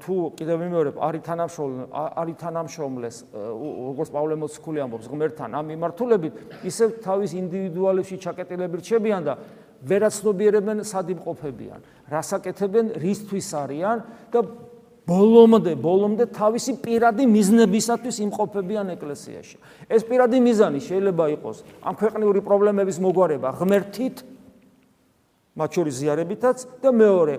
თუ 0.03 0.15
კიდევ 0.35 0.57
ვიმეორებ, 0.59 0.95
არის 0.99 1.21
თანამშრომლ 1.23 1.75
არის 1.91 2.37
თანამშრომლეს, 2.41 3.17
როგორც 3.31 4.09
პავლე 4.11 4.35
მოციქული 4.43 4.79
ამბობს, 4.83 5.07
ღმერთთან 5.07 5.55
ამ 5.55 5.65
მიმართულებით, 5.71 6.33
ისე 6.67 6.85
თავის 6.99 7.31
ინდივიდუალებში 7.39 8.15
ჩაკეტილები 8.21 8.75
რჩებიან 8.83 9.21
და 9.23 9.33
ვერაცნობიერებენ 9.81 10.83
სად 10.85 11.15
იმყოფებიან, 11.15 11.79
რასაკეთებენ, 12.11 12.85
რისთვის 13.01 13.49
არიან 13.55 13.97
და 14.29 14.39
ბოლომდე, 15.12 15.76
ბოლომდე 15.76 16.26
თავისი 16.32 16.78
პირადი 16.80 17.28
მიზნებისათვის 17.28 18.15
იმყოფებიან 18.26 18.95
ეკლესიაში. 18.95 19.58
ეს 19.91 20.02
პირადი 20.08 20.38
მიზანი 20.39 20.80
შეიძლება 20.80 21.26
იყოს 21.36 21.58
ამ 21.84 21.95
ქვეყნიური 22.00 22.39
პრობლემების 22.39 22.97
მოგვარება 23.04 23.50
ღმერთით, 23.60 24.24
მათ 25.60 25.69
შორის 25.76 25.93
ზიარებითაც 26.00 26.58
და 26.80 26.89
მეორე 26.95 27.36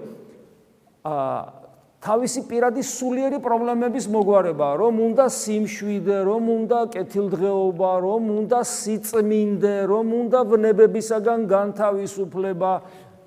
აა 1.02 1.62
თავისი 2.02 2.40
პირადი 2.50 2.82
სულიერი 2.82 3.38
პრობლემების 3.38 4.08
მოგვარება, 4.10 4.68
რომ 4.74 4.98
უნდა 5.06 5.26
სიმშვიდე, 5.30 6.18
რომ 6.26 6.48
უნდა 6.50 6.80
კეთილდღეობა, 6.98 7.92
რომ 8.02 8.22
უნდა 8.42 8.60
სიწმინდე, 8.66 9.76
რომ 9.86 10.06
უნდა 10.22 10.40
ვნებებისაგან 10.50 11.46
განთავისუფლება, 11.46 12.72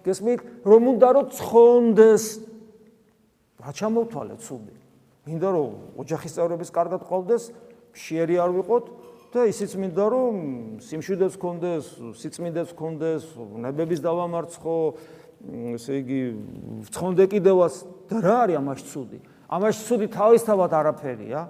გესმით, 0.03 0.39
რომ 0.67 0.81
უნდა 0.91 1.07
რომ 1.15 1.25
ცხონდეს. 1.39 2.23
რა 3.65 3.71
ჩამოვთვალეთ 3.73 4.39
ცუდი? 4.45 4.75
მინდა 5.25 5.49
რომ 5.57 5.97
ოჯახის 5.97 6.31
წევრების 6.37 6.69
კარგად 6.69 7.01
ყოლდეს, 7.01 7.49
შეერი 7.97 8.37
არ 8.37 8.51
ვიყოთ 8.61 8.85
და 9.33 9.41
ისიც 9.49 9.71
მინდა 9.81 10.05
რომ 10.05 10.33
სიმშვიდეს 10.85 11.33
გქონდეს, 11.41 11.85
სიწმინდეს 12.21 12.69
გქონდეს, 12.77 13.23
ვნებების 13.33 13.99
დავამარცხო, 14.05 14.77
ესე 15.73 15.93
იგი 16.05 16.21
ცხონდე 16.93 17.25
კიდევაც 17.33 17.73
და 18.05 18.15
რა 18.21 18.37
არის 18.45 18.57
ამაში 18.61 18.85
ცუდი? 18.85 19.19
ამაში 19.49 19.81
ცუდი 19.89 20.07
თავისთავად 20.13 20.71
არაფერია. 20.77 21.41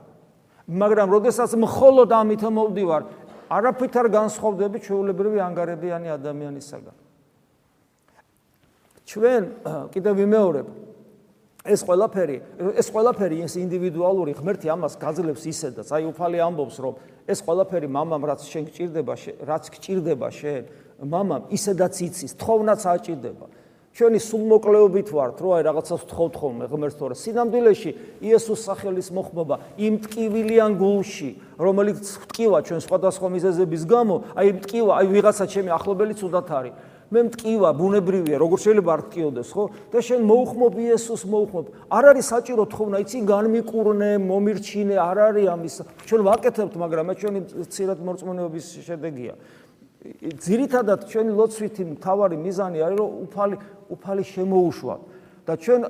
მაგრამ 0.65 1.08
როდესაც 1.19 1.51
მხოლოდ 1.51 2.10
ამით 2.15 2.41
მოვდივარ, 2.47 3.04
არაფრით 3.51 3.93
არ 4.01 4.08
განსხვავდები 4.08 4.78
ჩვეულებრივი 4.82 5.39
ანგარებიანი 5.51 6.10
ადამიანისაგან. 6.15 6.95
ჩვენ 9.06 9.43
კიდევ 9.93 10.13
ვიმეორებ 10.17 10.84
ეს 11.65 11.82
ყველაფერი, 11.82 12.38
ეს 12.78 12.88
ყველაფერი 12.93 13.38
ეს 13.45 13.58
ინდივიდუალური 13.58 14.38
ღმერთი 14.38 14.69
ამას 14.69 14.97
გაძლევს 15.01 15.43
ისედაც. 15.49 15.89
აი 15.89 16.06
უფალი 16.13 16.38
ამბობს, 16.45 16.78
რომ 16.78 16.93
ეს 17.25 17.39
ყველაფერი 17.41 17.89
მამამ 17.89 18.21
რაც 18.30 18.41
შენ 18.45 18.63
გჭირდება, 18.69 19.13
რაც 19.49 19.63
გჭირდება 19.73 20.28
შენ, 20.30 20.63
მამამ 21.01 21.49
ისედაც 21.49 21.95
იცის, 22.06 22.38
თხოვნაც 22.38 22.82
აჭირდება. 22.86 23.45
ჩვენი 23.95 24.19
სულმოკლეობით 24.19 25.08
ვართ, 25.08 25.38
რომ 25.39 25.51
აი 25.56 25.63
რაღაცას 25.71 26.01
ვთხოვთ 26.04 26.34
ხოლმე 26.36 26.65
ღმერთს 26.67 26.97
თორე 26.99 27.15
სინამდვილეში 27.15 27.91
იესოს 28.28 28.60
სახელის 28.67 29.08
მოხმობა 29.15 29.56
იმ 29.80 29.93
ტკივილიან 30.04 30.71
გულში, 30.75 31.30
რომელიც 31.56 32.04
ტკივა 32.28 32.60
ჩვენ 32.67 32.80
სხვადასხვა 32.84 33.28
მიზეზების 33.39 33.84
გამო, 33.88 34.15
აი 34.36 34.47
ტკივა, 34.67 34.91
აი 34.99 35.06
ვიღაცა 35.15 35.45
ჩემი 35.47 35.71
ახლობელი 35.80 36.13
ცუდათ 36.19 36.49
არის. 36.51 36.73
მე 37.13 37.19
მტკივა 37.29 37.69
ბუნებრივია, 37.77 38.37
როგორ 38.41 38.57
შეიძლება 38.65 38.91
არ 38.95 39.01
ტკიოდეს, 39.09 39.49
ხო? 39.53 39.63
და 39.93 39.99
შენ 40.01 40.21
მოუხმობ 40.25 40.73
იესოს 40.85 41.23
მოუხმობ. 41.29 41.65
არ 41.93 42.03
არის 42.11 42.25
საჭირო 42.33 42.63
თხოვნა, 42.65 42.97
იცი 43.05 43.19
განმიკურნე, 43.29 44.11
მომირჩინე, 44.25 44.95
არ 44.97 45.17
არის 45.29 45.45
ამის. 45.53 45.75
ჩვენ 46.09 46.21
ვაკეთებთ, 46.25 46.73
მაგრამ 46.81 47.05
ეს 47.13 47.17
ჩვენი 47.21 47.39
ცირად 47.69 47.99
მორწმუნეობის 48.01 48.65
შედეგია. 48.89 49.33
ძირითადად 50.21 51.09
ჩვენი 51.09 51.31
ლოცვითი 51.33 51.83
მთავარი 51.97 52.37
მიზანი 52.37 52.79
არის 52.85 52.97
რომ 52.99 53.09
უფალი 53.25 53.55
უფალი 53.89 54.23
შემოუშვა 54.29 54.95
და 55.45 55.53
ჩვენ 55.57 55.81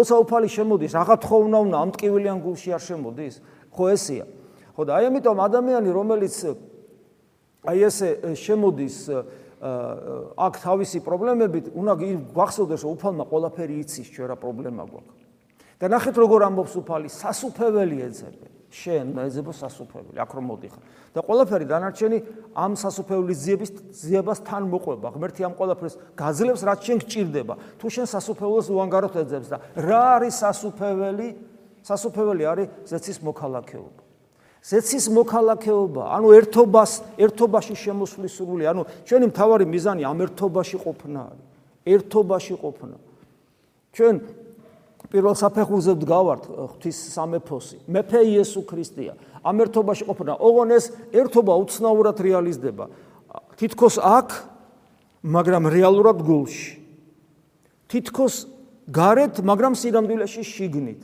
ოცა 0.00 0.16
უფალი 0.24 0.48
შემოდის 0.48 0.92
რაღა 0.96 1.16
თხოვნა 1.24 1.58
უნდა 1.68 1.76
ამ 1.84 1.90
ტკივილიან 1.96 2.38
გულში 2.40 2.68
არ 2.76 2.82
შემოდის 2.88 3.34
ხო 3.72 3.84
ესია 3.92 4.24
ხო 4.76 4.82
და 4.88 4.92
აი 4.96 5.04
ამიტომ 5.12 5.38
ადამიანი 5.44 5.90
რომელიც 5.92 6.34
აი 7.68 7.78
ესე 7.88 8.08
შემოდის 8.32 8.96
აქ 9.60 10.54
თავისი 10.64 10.98
პრობლემებით 11.04 11.66
უნდა 11.76 11.92
გახსოვდეს 12.32 12.80
რომ 12.80 12.92
უფალმა 12.96 13.24
ყველაფერი 13.28 13.74
იცის 13.84 14.08
ჩვენ 14.08 14.26
რა 14.32 14.36
პრობლემა 14.40 14.82
გვაქვს. 14.88 15.20
და 15.80 15.86
ნახეთ 15.92 16.16
როგორ 16.16 16.40
ამბობს 16.48 16.74
უფალი. 16.80 17.08
სასუფეველი 17.12 17.96
ეძებე. 18.08 18.46
შენ 18.70 19.06
მეძებო 19.18 19.52
სასუფეველი 19.52 20.16
აქ 20.16 20.30
რომ 20.32 20.44
მოდიხარ. 20.48 20.82
და 21.12 21.20
ყველაფერი 21.26 21.66
დანარჩენი 21.68 22.18
ამ 22.56 22.72
სასუფეველის 22.78 23.38
ძიების 23.44 23.70
ძიებას 24.00 24.40
თან 24.48 24.62
მოყვება. 24.70 25.08
ღმერთი 25.12 25.40
ამ 25.44 25.54
ყველაფერს 25.58 25.94
გაძლევს 26.16 26.62
რაც 26.64 26.80
შენ 26.80 26.98
გჭირდება. 27.04 27.54
თუ 27.76 27.86
შენ 27.90 28.06
სასუფეველს 28.08 28.66
უანგაროთ 28.72 29.14
ეძებს 29.26 29.48
და 29.52 29.58
რა 29.76 30.02
არის 30.16 30.34
სასუფეველი? 30.40 31.28
სასუფეველი 31.84 32.44
არის 32.48 32.68
ზეცის 32.88 33.18
მოქალაქეობა 33.24 34.09
ზეცის 34.60 35.08
მოქალაქეობა 35.08 36.02
ანუ 36.20 36.28
ერთობას 36.36 36.92
ერთობაში 37.16 37.74
შემოსვლის 37.80 38.32
სურვილი 38.36 38.64
ანუ 38.68 38.82
ჩვენი 39.08 39.26
მთავარი 39.32 39.64
მიზანი 39.64 40.02
ამ 40.04 40.18
ერთობაში 40.28 40.76
ყოფნა 40.84 41.20
არის. 41.32 41.46
ერთობაში 41.88 42.54
ყოფნა. 42.60 42.96
ჩვენ 43.96 44.14
პირველ 45.08 45.34
საფეხურზე 45.34 45.92
ვდგავართ 45.96 46.42
ღვთის 46.76 46.98
სამეფოსი. 47.16 47.76
მეფე 47.88 48.20
იესო 48.20 48.60
ქრისტეა 48.68 49.14
ამ 49.40 49.56
ერთობაში 49.64 50.04
ყოფნა. 50.04 50.36
ოღონ 50.36 50.68
ეს 50.76 50.84
ერთობა 51.08 51.52
უცნაურად 51.56 52.16
რეალიზდება. 52.20 52.84
თითქოს 53.56 53.96
აქ 53.96 54.28
მაგრამ 55.24 55.64
რეალურად 55.72 56.18
გულში. 56.20 56.84
თითქოს 57.88 58.34
გარეთ 58.92 59.40
მაგრამ 59.40 59.72
სინამდვილეში 59.72 60.42
შიგნით. 60.44 61.00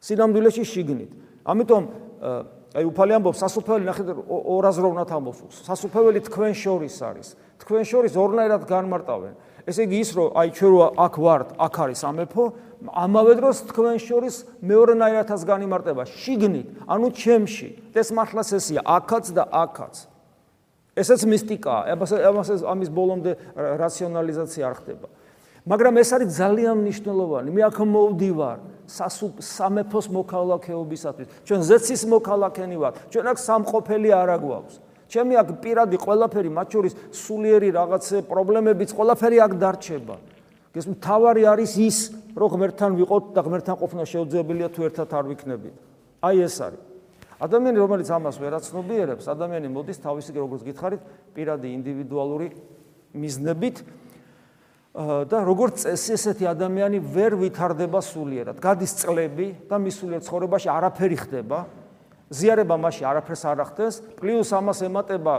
სინამდვილეში 0.00 0.64
შიგნით. 0.64 1.10
ამიტომ 1.44 2.07
აი 2.18 2.84
უფალი 2.84 3.16
ამბობს 3.16 3.40
სასופელი 3.42 3.86
ნახეთ 3.88 4.08
ორაზროვნად 4.28 5.12
ამბობს 5.18 5.62
სასופელი 5.64 6.20
თქვენ 6.28 6.52
შორის 6.52 6.96
არის 7.00 7.28
თქვენ 7.64 7.84
შორის 7.88 8.16
ორნაირად 8.20 8.66
განმარტავენ 8.68 9.32
ესე 9.68 9.86
იგი 9.88 9.96
ის 10.04 10.10
რომ 10.16 10.28
აი 10.36 10.52
ჩვენ 10.58 10.70
რო 10.72 10.80
აქ 11.04 11.14
ვართ 11.24 11.48
აქ 11.64 11.74
არის 11.84 12.00
ამეფო 12.08 12.44
ამავე 12.88 13.32
დროს 13.40 13.56
თქვენ 13.72 13.96
შორის 14.04 14.34
მეორენაირათაც 14.62 15.40
განიმარტება 15.48 16.02
შიგნით 16.08 16.68
ანუ 16.88 17.08
ჩემში 17.16 17.68
ეს 17.96 18.08
მართლა 18.12 18.42
წესია 18.48 18.80
აქაც 18.84 19.24
და 19.32 19.44
აქაც 19.48 19.94
ესეც 20.98 21.20
მისტიკაა 21.24 21.82
ამას 21.96 22.50
ამის 22.68 22.90
ბოლომდე 22.92 23.32
რაციონალიზაცია 23.56 24.62
არ 24.68 24.74
ხდება 24.82 25.06
მაგრამ 25.68 25.94
ეს 26.00 26.10
არის 26.16 26.28
ძალიან 26.32 26.74
მნიშვნელოვანი. 26.80 27.48
მე 27.52 27.62
აქ 27.68 27.76
მოვდივარ 27.84 28.58
სამეფოს 28.88 30.06
მოქალაქეობისათვის. 30.08 31.28
ჩვენ 31.44 31.60
ზეცის 31.68 32.02
მოქალაქენი 32.08 32.76
ვართ. 32.80 32.94
ჩვენ 33.12 33.24
აქ 33.28 33.38
სამყოფელი 33.38 34.10
არა 34.16 34.36
გვაქვს 34.40 34.74
ჩემი 35.08 35.34
აქ 35.40 35.48
პირადი 35.64 35.96
ყველაფერი 35.96 36.50
მათ 36.52 36.68
შორის 36.72 36.92
სულიერი 37.16 37.68
რაღაცე 37.72 38.16
პრობლემებიც 38.28 38.90
ყველაფერი 38.92 39.38
აქ 39.40 39.52
დარჩება. 39.56 40.16
ეს 40.78 40.86
მთავარი 40.86 41.42
არის 41.48 41.72
ის 41.80 41.98
რომ 42.38 42.48
ღმერთთან 42.54 42.92
ვიყოთ 43.02 43.24
და 43.34 43.40
ღმერთთან 43.42 43.76
ყოფნა 43.82 44.04
შეუძლებელია 44.04 44.68
თუ 44.70 44.80
ერთად 44.86 45.08
არ 45.10 45.24
ვიქნებით. 45.32 45.74
აი 46.22 46.36
ეს 46.44 46.56
არის. 46.60 46.80
ადამიანი 47.40 47.78
რომელიც 47.82 48.08
ამას 48.14 48.36
ვერაცნობიერებს 48.38 49.24
ადამიანი 49.26 49.68
მოდის 49.74 49.98
თავისი 50.02 50.30
როგორც 50.38 50.62
გითხარით 50.68 51.02
პირადი 51.34 51.68
ინდივიდუალური 51.70 52.46
მიზნებით 53.14 53.76
და 54.98 55.38
როგორც 55.46 55.84
წესი 55.86 56.16
ესეთი 56.18 56.48
ადამიანი 56.50 56.98
ვერ 56.98 57.38
ვითარდება 57.38 58.00
სულიერად 58.02 58.58
გადის 58.58 58.96
წლები 58.98 59.46
და 59.70 59.78
მის 59.78 59.94
სულიერ 60.02 60.22
ცხოვრებაში 60.26 60.68
არაფერი 60.74 61.18
ხდება 61.22 61.58
ზიარება 62.28 62.76
მასში 62.76 63.04
არაფერს 63.08 63.42
არ 63.48 63.62
ახდენს, 63.64 63.96
პლუს 64.18 64.50
ამას 64.52 64.82
ემატება 64.84 65.34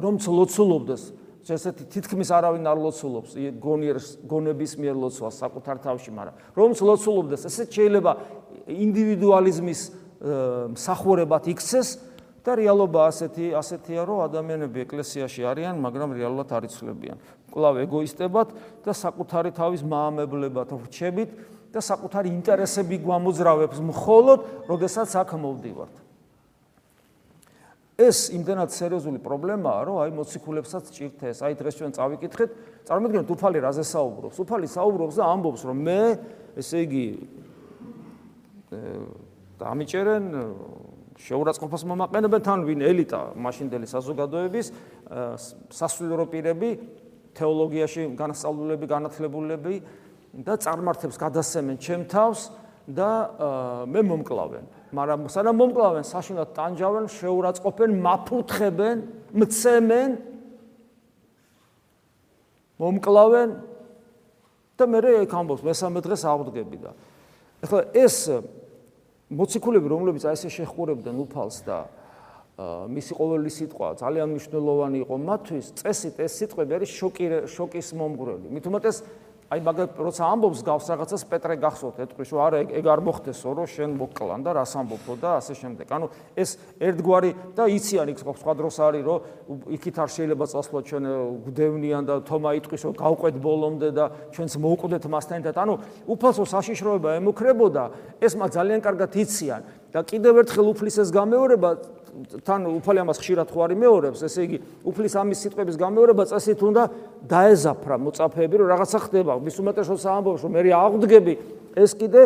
რომ 0.00 0.18
ცლოცულობდეს. 0.18 1.02
ესეთი 1.50 1.84
თითქმის 1.90 2.30
არავინ 2.30 2.64
არ 2.68 2.78
ლოცულობს 2.78 3.30
გონიერს 3.58 4.08
გონების 4.22 4.72
მიერ 4.78 4.96
ლოცვას 5.02 5.34
საკუთარ 5.40 5.76
თავში, 5.82 6.10
მაგრამ 6.14 6.34
რომ 6.54 6.70
ცლოცულობდეს, 6.78 7.42
ესე 7.48 7.64
შეიძლება 7.66 8.12
ინდივიდუალიზმის 8.70 9.80
მსახურებად 10.76 11.44
იქცეს 11.50 11.88
და 12.44 12.52
რეალობა 12.60 13.00
ასეთი 13.10 13.46
ასეთია, 13.56 14.00
რომ 14.04 14.18
ადამიანები 14.30 14.78
ეკლესიაში 14.84 15.42
არიან, 15.44 15.74
მაგრამ 15.80 16.14
რეალურად 16.16 16.48
არ 16.54 16.62
იცვლებიან. 16.70 17.16
კლავ 17.50 17.82
ეგოისტებად 17.84 18.48
და 18.84 18.92
საკუთარი 18.94 19.50
თავის 19.54 19.82
მაამებლებად 19.82 20.70
ვრჩებით. 20.74 21.30
და 21.70 21.78
საკუთარი 21.78 22.34
ინტერესები 22.34 22.98
გვამოძრავებს 22.98 23.78
მხოლოდ, 23.78 24.38
როდესაც 24.66 25.10
აქ 25.22 25.30
მოვდივართ. 25.38 25.94
ეს 27.94 28.32
იმდენად 28.34 28.74
სერიოზული 28.74 29.22
პრობლემაა, 29.22 29.80
რომ 29.86 29.96
აი 30.02 30.10
მოციქულებსაც 30.18 30.84
ჭირთ 30.90 31.20
ეს. 31.30 31.38
აი 31.46 31.54
დღეს 31.54 31.74
ჩვენ 31.78 31.92
წავიკითხეთ, 31.94 32.50
წარმოგიდგენთ 32.90 33.28
უფალი 33.30 33.58
რაზე 33.62 33.84
საუბრობს. 33.86 34.36
უფალი 34.40 34.66
საუბრობს 34.66 35.14
და 35.14 35.24
ამბობს, 35.30 35.62
რომ 35.68 35.78
მე, 35.78 36.02
ესე 36.58 36.78
იგი, 36.90 37.06
დამიჭერენ 39.60 40.24
შეურაცხყოფას 41.20 41.82
მომაყენებენ 41.90 42.40
თან 42.40 42.60
ვინ 42.64 42.80
ელიტა 42.86 43.20
მაშინდელი 43.36 43.86
საზოგადოების 43.90 44.66
სასულიერო 45.68 46.24
პირები 46.32 46.70
თეოლოგიაში 47.38 48.06
განასწავლულები, 48.18 48.86
განათლებულები 48.90 49.74
და 50.46 50.56
წარმართებს 50.62 51.16
გადასცემენ 51.20 51.76
ჩემ 51.82 52.04
თავს 52.10 52.50
და 52.90 53.10
მე 53.90 54.00
მომკლავენ. 54.10 54.64
მაგრამ 54.90 55.28
სანამ 55.30 55.56
მომკლავენ, 55.62 56.04
საშინლად 56.06 56.50
ტანჯავენ, 56.56 57.04
შეურაცხყოფენ, 57.14 57.90
მაფუთხებენ, 58.02 58.96
მცემენ 59.30 60.10
მომკლავენ 62.80 63.48
და 64.80 64.88
მე 64.88 64.98
რე 65.04 65.12
ამბობს 65.28 65.62
მესამე 65.66 66.00
დღეს 66.00 66.24
აღდგები 66.24 66.78
და 66.80 66.92
ახლა 67.60 67.80
ეს 67.92 68.16
მოციქულები 69.28 69.92
რომლებიც 69.92 70.24
აი 70.24 70.38
ესე 70.38 70.50
შეხურებდნენ 70.56 71.20
უფალს 71.26 71.60
და 71.68 71.84
მისი 72.60 73.12
ყოველი 73.16 73.50
სიტყვა 73.56 73.88
ძალიან 74.00 74.26
მნიშვნელოვანი 74.34 74.98
იყო. 75.04 75.14
მათთვის 75.16 75.66
წესით 75.80 76.16
ეს 76.20 76.32
სიტყვები 76.40 76.72
არის 76.76 76.90
შოკი 77.00 77.26
შოკის 77.48 77.88
მომგვრელი 77.96 78.46
მით 78.52 78.64
უმეტეს 78.68 78.98
აი 79.50 79.62
მაგალითად 79.66 79.98
როცა 80.06 80.26
ამბობს 80.30 80.60
გავს 80.62 80.84
რაღაცას 80.94 81.22
პეტრე 81.26 81.54
გახსოვთ. 81.58 81.96
ეთქვი 82.06 82.22
რომ 82.22 82.42
არა 82.46 82.58
ეგ 82.70 82.86
არ 82.86 83.00
მოხდესო 83.02 83.50
რომ 83.50 83.66
შენ 83.66 83.90
მოკლან 83.98 84.40
და 84.46 84.50
რას 84.54 84.72
ამბობო 84.78 85.14
და 85.18 85.30
ასე 85.42 85.54
შემდეგ. 85.58 85.86
ანუ 85.90 86.06
ეს 86.38 86.50
ერთგვარი 86.78 87.30
და 87.58 87.64
იციან 87.66 88.06
იქ 88.14 88.18
სხვა 88.22 88.52
დროს 88.54 88.76
არის 88.78 89.02
რომ 89.02 89.18
იქით 89.74 89.96
არ 89.98 90.10
შეიძლება 90.14 90.44
წასვლა 90.54 90.80
ჩვენ 90.86 91.04
გვდევნიან 91.50 92.02
და 92.06 92.14
თომა 92.30 92.50
იტყვის 92.62 92.82
რომ 92.86 92.94
გავყვეთ 92.94 93.34
ბოლომდე 93.42 93.88
და 93.90 94.04
ჩვენს 94.30 94.54
მოუკვდეთ 94.54 95.04
მასთან 95.10 95.36
ერთად 95.42 95.56
ანუ 95.58 95.74
უფალსო 96.06 96.44
საშიშროება 96.46 97.18
ემუქრებოდა. 97.18 97.82
ეს 98.22 98.32
მაგ 98.38 98.48
ძალიან 98.54 98.80
კარგად 98.86 99.10
იციან. 99.18 99.62
და 99.90 100.06
კიდევ 100.06 100.46
ერთხელ 100.46 100.66
უფლის 100.70 100.96
ეს 101.02 101.10
გამეორება 101.10 101.70
თან 102.44 102.66
უფალი 102.70 103.00
ამას 103.04 103.18
ხშირად 103.22 103.48
ხო 103.50 103.58
არ 103.64 103.72
იმეორებს, 103.74 104.20
ესე 104.26 104.40
იგი, 104.46 104.58
უფლის 104.86 105.14
ამის 105.20 105.38
სიტყვების 105.44 105.76
გამეორება 105.80 106.24
წესით 106.30 106.60
უნდა 106.60 106.82
დაეზაფრა 107.30 107.96
მოწაფეები, 108.00 108.54
რომ 108.60 108.68
რაღაცა 108.74 108.98
ხდება. 109.06 109.32
მის 109.40 109.56
უმეტეს 109.60 109.86
რომ 109.90 109.98
საამბობს, 110.00 110.40
რომ 110.44 110.52
მე 110.54 110.60
აღდგები, 110.70 111.34
ეს 111.78 111.90
კიდე 111.94 112.20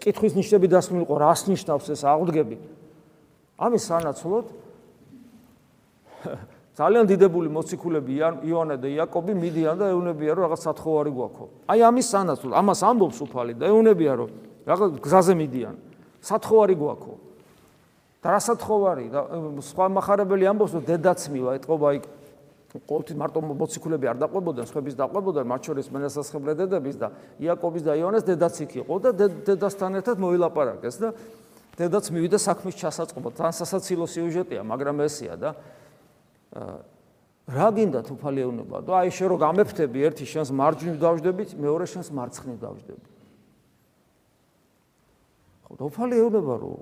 კითხვის 0.00 0.32
ნიშნები 0.36 0.66
დასმულიყო, 0.68 1.14
რას 1.16 1.40
ნიშნავს 1.48 1.86
ეს 1.94 2.02
აღდგები? 2.04 2.56
ამის 3.58 3.82
სანაცვლოდ 3.88 4.46
ძალიან 6.78 7.04
დიდებული 7.06 7.48
მოციქულები 7.54 8.12
იონა 8.50 8.76
და 8.82 8.88
იაკობი 8.90 9.32
მიდიან 9.38 9.76
და 9.78 9.86
ეუნებიან, 9.94 10.34
რომ 10.34 10.44
რაღაც 10.48 10.60
სათხოვარი 10.66 11.12
გვაქვს. 11.14 11.50
აი 11.70 11.80
ამის 11.86 12.06
სანაცვლოდ, 12.10 12.52
ამას 12.58 12.80
ამბობს 12.82 13.18
უფალი 13.24 13.52
და 13.54 13.64
ეუნებიან, 13.70 14.14
რომ 14.18 14.30
რაღაც 14.66 14.90
გზაზე 15.04 15.34
მიდიან. 15.38 15.74
სათხოვარი 16.24 16.74
გვაქვს. 16.74 17.33
და 18.24 18.32
რასათხოვარი 18.32 19.06
სხვა 19.60 19.86
מחარებელი 20.00 20.48
ამბობს 20.48 20.72
რომ 20.80 20.84
დედაც 20.88 21.20
მივა 21.28 21.60
ეთყობა 21.60 21.88
იქ 22.00 22.04
ყოველთვის 22.74 23.14
მარტო 23.14 23.38
მოციქულები 23.54 24.08
არ 24.10 24.18
დაყვებოდნენ, 24.18 24.66
სხვების 24.66 24.94
დაყვებოდნენ, 24.98 25.46
მათ 25.46 25.62
შორის 25.68 25.86
მენასასხებლე 25.94 26.52
დედების 26.58 26.96
და 26.98 27.08
იაკობის 27.38 27.82
და 27.86 27.92
იონეს 27.94 28.24
დედაც 28.26 28.54
იქ 28.66 28.72
იყო 28.82 28.94
და 28.98 29.10
დედასთან 29.46 30.00
ერთად 30.02 30.18
მოილაპარაკეს 30.18 30.96
და 30.98 31.08
დედაც 31.78 32.04
მივიდა 32.10 32.38
საქმის 32.42 32.74
ჩასაწყობად. 32.74 33.32
თან 33.38 33.52
სასაცილო 33.54 34.06
სიუჟეტია, 34.10 34.66
მაგრამ 34.66 35.06
ესია 35.06 35.38
და 35.38 35.50
რა 37.46 37.68
გინდათ 37.78 38.10
უფალიეუნება? 38.10 38.76
და 38.82 38.90
აი 39.06 39.10
შე 39.14 39.24
რო 39.30 39.36
გამეფთები, 39.38 39.98
ერთი 40.10 40.24
შენს 40.26 40.50
მარჯვნივ 40.50 40.96
დავждდებით, 40.98 41.50
მეორე 41.54 41.84
შენს 41.86 42.08
მარცხნივ 42.10 42.56
დავждდებით. 42.58 43.06
ხო, 45.62 45.72
უფალიეუნება 45.78 46.54
რო 46.58 46.74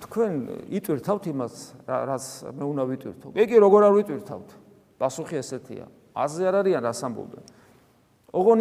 თქვენ 0.00 0.32
იტვირთავთ 0.80 1.24
იმას, 1.30 1.54
რაც 1.86 2.24
მე 2.56 2.64
უნდა 2.64 2.82
ვიტვირთო. 2.90 3.28
ეგ 3.36 3.48
როგორ 3.60 3.80
არ 3.88 3.94
ვიტვირთავთ? 4.00 4.48
პასუხი 5.00 5.36
ესეთია. 5.40 5.86
აზე 6.16 6.42
არ 6.48 6.54
არიან 6.60 6.82
რას 6.84 7.00
ამბობენ. 7.04 7.44
ოღონ 8.32 8.58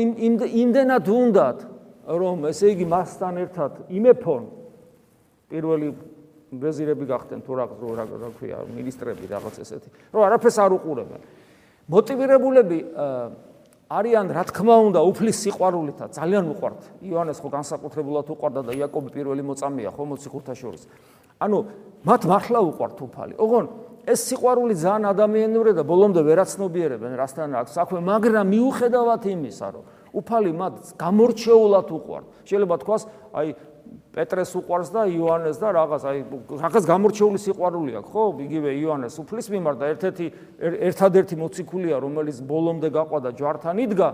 იმდენად 0.63 1.05
უნდათ, 1.07 1.59
რომ 2.09 2.37
ესე 2.49 2.73
იგი 2.73 2.85
მასთან 2.89 3.33
ერთად 3.43 3.71
იმეფონ 3.89 4.43
პირველი 5.49 5.87
ვეზირები 6.49 7.05
გახდნენ 7.05 7.39
თუ 7.45 7.51
რა 7.53 7.65
რა 7.69 8.29
ქვია, 8.33 8.57
მინისტრები 8.65 9.25
რაღაც 9.29 9.55
ესეთი, 9.61 9.89
რომ 10.13 10.21
არაფერს 10.25 10.57
არ 10.57 10.71
უყურებენ. 10.77 11.21
მოტივირებულები 11.89 12.77
არიან 13.89 14.27
რა 14.29 14.43
თქმა 14.53 14.75
უნდა 14.93 15.01
უფლის 15.01 15.37
სიყვარულითა 15.49 16.05
ძალიან 16.13 16.45
უყვართ. 16.53 16.79
იონეს 17.01 17.41
ხო 17.41 17.49
განსაკუთრებულად 17.49 18.27
უყვარდა 18.29 18.61
და 18.69 18.71
იაკობი 18.77 19.09
პირველი 19.09 19.41
მოწამეა 19.49 19.89
ხო 19.97 20.03
მოციქულთა 20.13 20.53
შორის. 20.53 20.83
ანუ 21.41 21.57
მათ 22.05 22.21
მართლა 22.29 22.59
უყვართ 22.69 22.97
უფალი. 23.01 23.33
ოღონ 23.41 23.65
ეს 24.09 24.19
სიყვარული 24.29 24.73
ძალიან 24.77 25.05
ადამიანურია 25.09 25.73
და 25.77 25.83
ბოლომდე 25.85 26.21
ვერაცნობიერებენ 26.21 27.11
რასთან 27.17 27.49
აქვს 27.61 27.73
საქმე, 27.77 27.99
მაგრამ 27.99 28.45
მიუხედავად 28.53 29.21
იმისა, 29.25 29.67
რომ 29.73 29.83
უფალი 30.13 30.51
მათ 30.53 30.73
გამორჩეულად 30.97 31.87
უყვართ. 31.97 32.25
შეიძლება 32.49 32.75
თქვას, 32.81 33.01
აი 33.33 33.47
პეტრეს 34.19 34.51
უყვარს 34.59 34.89
და 34.91 35.05
იოანეს 35.07 35.57
და 35.63 35.69
რაღაც, 35.79 36.03
აი 36.03 36.19
რაღაც 36.59 36.83
გამორჩეული 36.89 37.39
სიყვარული 37.39 37.91
აქვს, 38.03 38.09
ხო? 38.11 38.23
იგივე 38.43 38.69
იოანეს 38.75 39.15
უფლის 39.23 39.47
მიმართ 39.47 39.77
და 39.79 39.85
ერთ-ერთი 39.95 40.25
ერთადერთი 40.91 41.35
მოციქულია, 41.39 41.95
რომელიც 42.03 42.37
ბოლომდე 42.43 42.89
გაყვადა 42.91 43.29
ჯვართან 43.39 43.79
იდგა. 43.79 44.09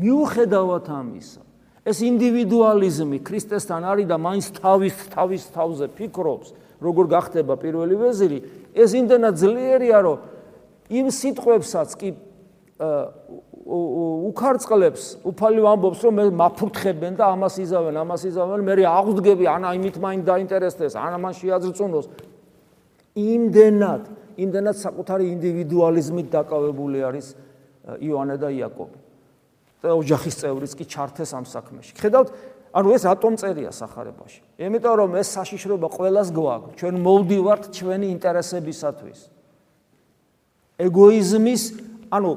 მიუხედავად 0.00 0.86
ამისა, 0.96 1.42
ეს 1.84 1.98
ინდივიდუალიზმი 2.08 3.18
ქრისტესთან 3.20 3.82
არის 3.84 4.06
და 4.08 4.16
მაინც 4.16 4.46
თავის 4.56 4.94
თავის 5.12 5.42
თავზე 5.52 5.86
ფიქრობს, 5.92 6.48
როგორ 6.80 7.04
გახდება 7.12 7.54
პირველი 7.60 7.94
ვეზირი, 8.00 8.38
ეს 8.72 8.90
იმდენად 8.96 9.34
ძლიერია, 9.36 9.98
რომ 10.08 10.16
იმ 10.88 11.06
სიტყვებსაც 11.12 11.90
კი 12.00 12.08
უკარწყლებს, 13.66 15.26
უფალი 15.26 15.60
ამბობს, 15.66 16.00
რომ 16.06 16.14
მე 16.14 16.24
მაფუთხებენ 16.38 17.18
და 17.18 17.24
ამას 17.34 17.54
იზავენ, 17.66 17.94
ამას 17.98 18.22
იზავენ, 18.30 18.60
მე 18.62 18.74
აღდგები, 18.86 19.44
ანა 19.50 19.74
იმით 19.74 19.96
მაინც 19.98 20.22
დაინტერესდეს, 20.22 20.94
ანა 20.94 21.18
მან 21.18 21.34
შეაძრწუნოს. 21.34 22.06
იმდენად, 23.16 24.02
იმდენად 24.38 24.76
საკუთარი 24.76 25.24
ინდივიდუალიზმით 25.34 26.26
დაკავებული 26.30 26.98
არის 27.10 27.26
იოანე 27.98 28.36
და 28.38 28.48
იაკობი. 28.54 28.98
და 29.82 29.94
ოჯახის 29.94 30.34
წევრიც 30.40 30.72
კი 30.74 30.84
ჩართეს 30.88 31.30
ამ 31.36 31.44
საქმეში. 31.46 31.92
ხედავთ, 32.00 32.28
ანუ 32.74 32.88
ეს 32.96 33.04
ატომწერია 33.06 33.70
სახარებაში. 33.70 34.40
იმიტომ 34.58 34.94
რომ 34.98 35.10
ეს 35.20 35.28
საშიშროება 35.36 35.88
ყოველას 35.94 36.28
გვაქვს, 36.34 36.74
ჩვენ 36.80 36.94
მოვდივართ 37.06 37.62
ჩვენი 37.76 38.06
ინტერესებისათვის. 38.16 39.20
ეგოიზმის, 40.76 41.62
ანუ 42.10 42.30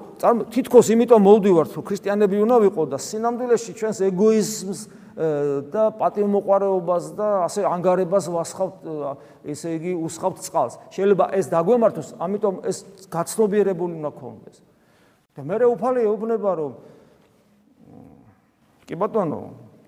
თითქოს 0.49 0.87
იმიტომ 0.93 1.21
მოვდივართ, 1.25 1.71
რომ 1.77 1.83
ქრისტიანები 1.85 2.37
უნდა 2.41 2.55
ვიყო 2.65 2.83
და 2.89 2.97
სინამდვილეში 2.97 3.71
ჩვენს 3.77 3.99
ეგოიზმს 4.09 4.79
და 5.69 5.83
პატიმოყარეობას 5.99 7.05
და 7.19 7.27
ასე 7.43 7.65
ანგარებას 7.67 8.25
ვასხავთ, 8.31 8.75
ესე 9.51 9.69
იგი, 9.75 9.91
უსხავთ 10.07 10.37
წყალს. 10.47 10.73
შეიძლება 10.95 11.25
ეს 11.35 11.45
დაგვემართოს, 11.51 12.09
ამიტომ 12.23 12.55
ეს 12.63 12.77
გაცნობიერებული 13.11 13.93
უნდა 13.99 14.11
გქონდეს. 14.15 14.57
და 15.35 15.41
მე 15.43 15.55
უფალი 15.75 15.99
ეუბნება, 16.07 16.51
რომ 16.59 16.71
კი 18.87 18.95
ბატონო, 18.97 19.41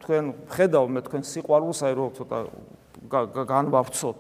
თქვენ 0.04 0.26
ხედავ 0.52 0.86
მე 0.92 1.00
თქვენ 1.08 1.22
სიყვარულს, 1.26 1.80
აი 1.84 1.94
რო 1.96 2.06
ცოტა 2.16 2.38
განვავცოთ. 3.50 4.18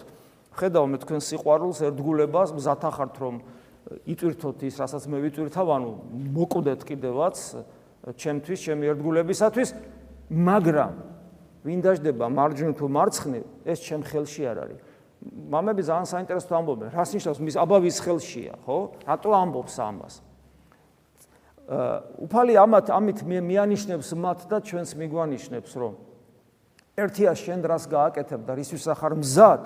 ხედავ 0.51 0.85
მე 0.91 0.97
თქვენ 1.05 1.21
სიყვარულს, 1.21 1.79
ერთგულებას, 1.85 2.49
მზათახართ 2.55 3.15
რომ 3.21 3.35
იტვირთოთ 4.05 4.59
ის, 4.67 4.75
რასაც 4.81 5.03
მე 5.09 5.17
ვიტვირთავ, 5.25 5.67
ანუ 5.75 5.89
მოკვდეთ 6.37 6.81
კიდევაც 6.85 7.37
ჩემთვის, 8.17 8.59
ჩემი 8.65 8.83
ერთგულებისათვის, 8.93 9.69
მაგრამ 10.31 10.93
ვინ 11.65 11.79
დაждდება 11.85 12.25
მარჯვნივ 12.31 12.73
თუ 12.77 12.85
მარცხნივ, 12.89 13.43
ეს 13.65 13.79
ჩემ 13.85 14.01
ხელში 14.01 14.43
არ 14.49 14.57
არის. 14.65 14.79
მამები 15.21 15.81
ძალიან 15.85 16.07
საინტერესო 16.09 16.53
ამბობენ, 16.57 16.89
რას 16.97 17.09
ნიშნავს 17.13 17.39
მის 17.45 17.55
აბავის 17.61 17.97
ხელშია, 18.01 18.53
ხო? 18.65 18.77
რატო 19.05 19.29
ამბობს 19.37 19.75
ამას? 19.77 20.15
უფალი 21.71 22.57
ამათ 22.59 22.89
ამით 22.91 23.19
მიანიშნებს 23.23 24.09
მათ 24.11 24.39
და 24.51 24.57
ჩვენს 24.59 24.91
მიგვანიშნებს 24.99 25.71
რომ 25.79 25.93
ერთია 26.99 27.31
შენ 27.31 27.63
დრას 27.63 27.85
გააკეთებ 27.87 28.41
და 28.43 28.53
რისვის 28.59 28.85
ახარ 28.91 29.15
მზად 29.15 29.61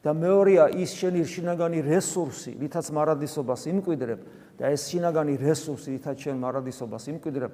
და 0.00 0.14
მეორეა 0.16 0.64
ის 0.80 0.90
შენი 0.96 1.24
შინაგანი 1.28 1.80
რესურსი 1.84 2.56
რითაც 2.56 2.86
მარადისობას 2.88 3.66
იმკვიდრებ 3.68 4.20
და 4.56 4.72
ეს 4.72 4.88
შინაგანი 4.88 5.34
რესურსი 5.36 5.88
რითაც 5.96 6.16
შენ 6.24 6.36
მარადისობას 6.40 7.04
იმკვიდრებ 7.12 7.52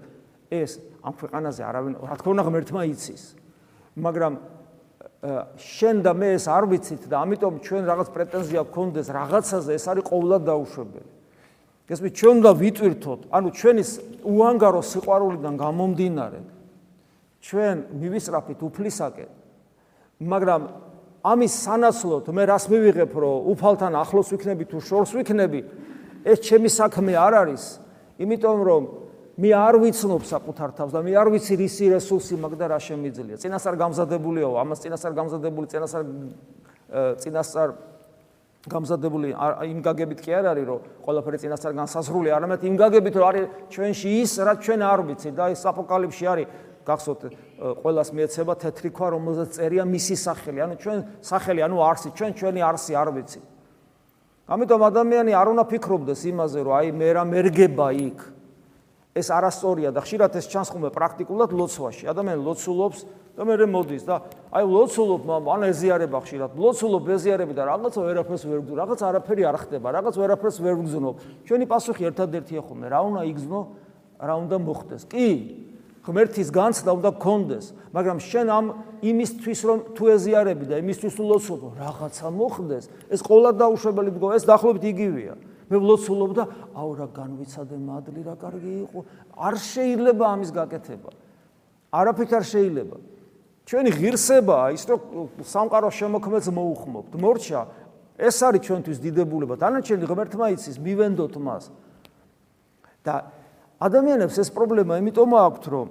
ეს 0.50 0.78
ამ 1.02 1.14
ქვეყანაზე 1.18 1.62
არავინ 1.66 1.94
რა 2.06 2.16
თქმა 2.22 2.30
უნდა 2.36 2.44
ღმერთმა 2.46 2.82
იცის. 2.94 3.22
მაგრამ 3.98 4.32
შენ 5.58 5.96
და 6.06 6.12
მე 6.14 6.28
ეს 6.38 6.46
არ 6.46 6.64
ვიცით 6.70 7.02
და 7.10 7.16
ამიტომ 7.26 7.54
ჩვენ 7.66 7.82
რაღაც 7.90 8.08
პრეტენზია 8.14 8.62
გქონდეს 8.70 9.08
რაღაცაზე 9.10 9.70
ეს 9.74 9.84
არის 9.90 10.04
ყოვლად 10.06 10.42
დაუშვებელი. 10.46 11.10
გესმით, 11.86 12.12
ჩვენ 12.18 12.34
უნდა 12.42 12.52
ვიტვირთოთ, 12.62 13.20
ანუ 13.30 13.48
ჩვენი 13.54 13.82
უანგარო 14.26 14.80
სიყვარულიდან 14.90 15.54
გამომდინარე 15.54 16.40
ჩვენ 17.46 17.76
მივისწრაფით 17.94 18.60
უფლისაკენ, 18.66 19.30
მაგრამ 20.18 20.62
ამის 21.26 21.52
სანაცვლოდ 21.66 22.30
მე 22.30 22.42
რას 22.46 22.64
მივიღებ, 22.70 23.12
რომ 23.18 23.48
უფალთან 23.50 23.92
ახლოს 23.98 24.30
ვიქნები 24.30 24.64
თუ 24.70 24.78
შორს 24.78 25.10
ვიქნები, 25.16 25.60
ეს 26.22 26.38
ჩემი 26.46 26.70
საქმე 26.70 27.12
არ 27.18 27.34
არის, 27.42 27.64
იმიტომ 28.22 28.58
რომ 28.62 28.82
მე 29.36 29.50
არ 29.52 29.74
ვიცნობ 29.82 30.22
საკუთარ 30.24 30.70
თავს 30.78 30.92
და 30.96 31.00
მე 31.04 31.12
არ 31.18 31.28
ვიცი 31.34 31.54
რისი 31.60 31.86
რესურსი 31.92 32.38
მაგ 32.40 32.52
და 32.56 32.66
რა 32.72 32.78
შემიძლია. 32.80 33.36
წინასწარ 33.36 33.74
გამზადებულიო, 33.76 34.48
ამას 34.54 34.78
წინასწარ 34.80 35.12
გამზადებული, 35.12 35.66
წინასწარ 35.66 36.02
წინასწარ 37.20 37.68
გამზადებული 38.66 39.28
იმ 39.36 39.78
გაგებით 39.84 40.20
კი 40.24 40.30
არ 40.40 40.46
არის, 40.56 40.64
რომ 40.66 40.78
ყველაფერი 41.04 41.38
წინასწარ 41.42 41.72
განსაზღვრული, 41.76 42.28
არამედ 42.34 42.60
იმ 42.66 42.74
გაგებით, 42.80 43.14
რომ 43.18 43.26
არის 43.30 43.44
ჩვენში 43.70 44.08
ის, 44.22 44.32
რაც 44.42 44.58
ჩვენ 44.64 44.80
არ 44.82 45.00
ვიცით 45.06 45.34
და 45.36 45.44
ეს 45.54 45.62
აპოკალიფსი 45.70 46.24
არის 46.26 46.46
გახსოვთ 46.86 47.22
ყოველას 47.82 48.08
მიეცება 48.14 48.54
თეთრი 48.62 48.90
ქვა 48.94 49.08
რომელზეც 49.16 49.50
წერია 49.58 49.84
მისი 49.90 50.16
სახელი 50.22 50.60
ანუ 50.66 50.74
ჩვენ 50.82 50.98
სახელი 51.20 51.60
ანუ 51.66 51.76
არსი 51.82 52.08
ჩვენ 52.14 52.32
ჩვენი 52.38 52.60
არსი 52.62 52.92
არ 52.94 53.08
ვიცი 53.16 53.40
ამიტომ 54.46 54.80
ადამიანი 54.90 55.32
არ 55.34 55.46
უნდა 55.52 55.64
ფიქრობდეს 55.74 56.20
იმაზე 56.30 56.58
რომ 56.62 56.74
აი 56.78 56.88
მე 56.94 57.08
რა 57.18 57.22
მერგება 57.26 57.88
იქ 57.98 58.18
ეს 59.16 59.32
არასწორია 59.32 59.90
და 59.96 60.04
ხშირად 60.04 60.36
ეს 60.36 60.46
ჩანს 60.52 60.70
ხოლმე 60.76 60.90
პრაქტიკულად 60.92 61.50
ლოცვაში. 61.56 62.04
ადამიანი 62.12 62.40
ლოცულობს 62.44 62.98
და 63.32 63.42
მე 63.48 63.54
მე 63.64 63.66
მოდის 63.72 64.04
და 64.04 64.16
აი 64.52 64.64
ლოცულობ 64.68 65.22
მან 65.24 65.62
ეზიარება 65.72 66.20
ხშირად. 66.20 66.50
ლოცულობ 66.52 67.08
ეზიარები 67.16 67.56
და 67.56 67.62
რაღაცა 67.64 68.00
ვერაფერს 68.04 68.44
ვერ 68.44 68.60
ვგზნობ, 68.60 68.76
რაღაც 68.76 69.00
არაფერი 69.08 69.42
არ 69.48 69.56
ხდება, 69.64 69.88
რაღაც 69.96 70.14
ვერაფერს 70.20 70.56
ვერ 70.60 70.76
ვგზნობ. 70.84 71.14
ჩვენი 71.48 71.64
პასუხი 71.64 72.02
ერთადერთია 72.12 72.60
ხოლმე, 72.60 72.86
რა 72.92 73.00
უნდა 73.08 73.20
იგზნო, 73.32 73.60
რა 74.20 74.34
უნდა 74.36 74.56
მოხდეს. 74.60 75.02
კი, 75.08 75.26
ღმერთის 76.06 76.48
განცდა 76.54 76.90
უნდა 76.94 77.10
გქონდეს, 77.18 77.66
მაგრამ 77.90 78.18
შენ 78.22 78.46
ამ 78.46 78.66
იმისთვის 79.02 79.60
რომ 79.66 79.78
თუ 79.98 80.04
ეზიარები 80.14 80.64
და 80.70 80.78
იმისთვის 80.78 81.12
თუ 81.18 81.22
ლოცულობ, 81.26 81.72
რაღაცა 81.82 82.26
მოხდეს, 82.30 82.84
ეს 83.10 83.20
ყოლა 83.26 83.50
დაუშვებელი 83.58 84.10
დგო, 84.14 84.26
ეს 84.38 84.44
დაახლოებით 84.46 84.84
იგივეა. 84.86 85.34
მე 85.66 85.76
ვლოცულობ 85.82 86.30
და 86.38 86.44
აუ 86.78 86.90
რა 86.94 87.06
განვიცადე 87.10 87.76
მადლი 87.82 88.22
რა 88.22 88.34
კარგი 88.38 88.72
იყო. 88.86 88.98
არ 89.34 89.54
შეიძლება 89.58 90.24
ამის 90.30 90.50
გაკეთება. 90.54 91.10
არაფერ 91.90 92.28
არ 92.38 92.44
შეიძლება. 92.46 92.96
ჩვენი 93.66 93.90
ღირსება 93.98 94.58
ის 94.70 94.82
რომ 94.86 95.00
სამყარო 95.42 95.90
შემოქმედს 95.90 96.48
მოუხმობთ. 96.54 97.10
მორჩა 97.18 97.60
ეს 98.14 98.36
არის 98.46 98.62
ჩვენთვის 98.62 98.98
დიდებულება. 99.02 99.58
დანარჩენი 99.58 100.06
ღმერთმა 100.06 100.46
იცის 100.54 100.78
მივენდოთ 100.78 101.34
მას. 101.42 101.64
და 103.02 103.26
ადამიანებს 103.76 104.38
ეს 104.40 104.48
პრობლემა 104.56 104.96
იმიტომ 105.02 105.32
აქვთ 105.36 105.64
რომ 105.68 105.88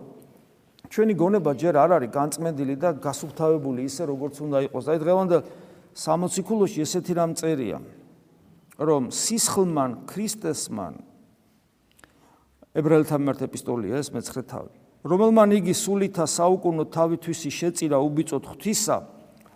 ჩვენი 0.90 1.14
გონება 1.18 1.52
ჯერ 1.54 1.76
არ 1.78 1.92
არის 2.02 2.12
განწმენდილი 2.14 2.76
და 2.82 2.90
გასუფთავებული 2.98 3.86
ისე 3.86 4.10
როგორც 4.10 4.42
უნდა 4.42 4.58
იყოს. 4.70 4.86
აი 4.90 4.98
დღევანდელ 5.06 5.42
60 5.94 6.42
ქულოში 6.46 6.82
ესეთი 6.82 7.14
რამ 7.14 7.32
წერია 7.38 7.78
რომ 8.82 9.14
სისხლმან 9.14 9.92
ქრისტესმან 10.10 10.94
ებრაელთა 12.76 13.16
მიმართ 13.22 13.40
ეპისტოლია 13.48 14.02
ეს 14.02 14.10
მე-9 14.12 14.34
თავი. 14.50 14.72
რომელმან 15.06 15.50
იგი 15.62 15.74
სულითა 15.78 16.26
საუკუნო 16.26 16.84
თავითვისი 16.90 17.50
შეწირა 17.54 17.98
უბიწოთ 18.02 18.44
ღვთისა 18.50 18.98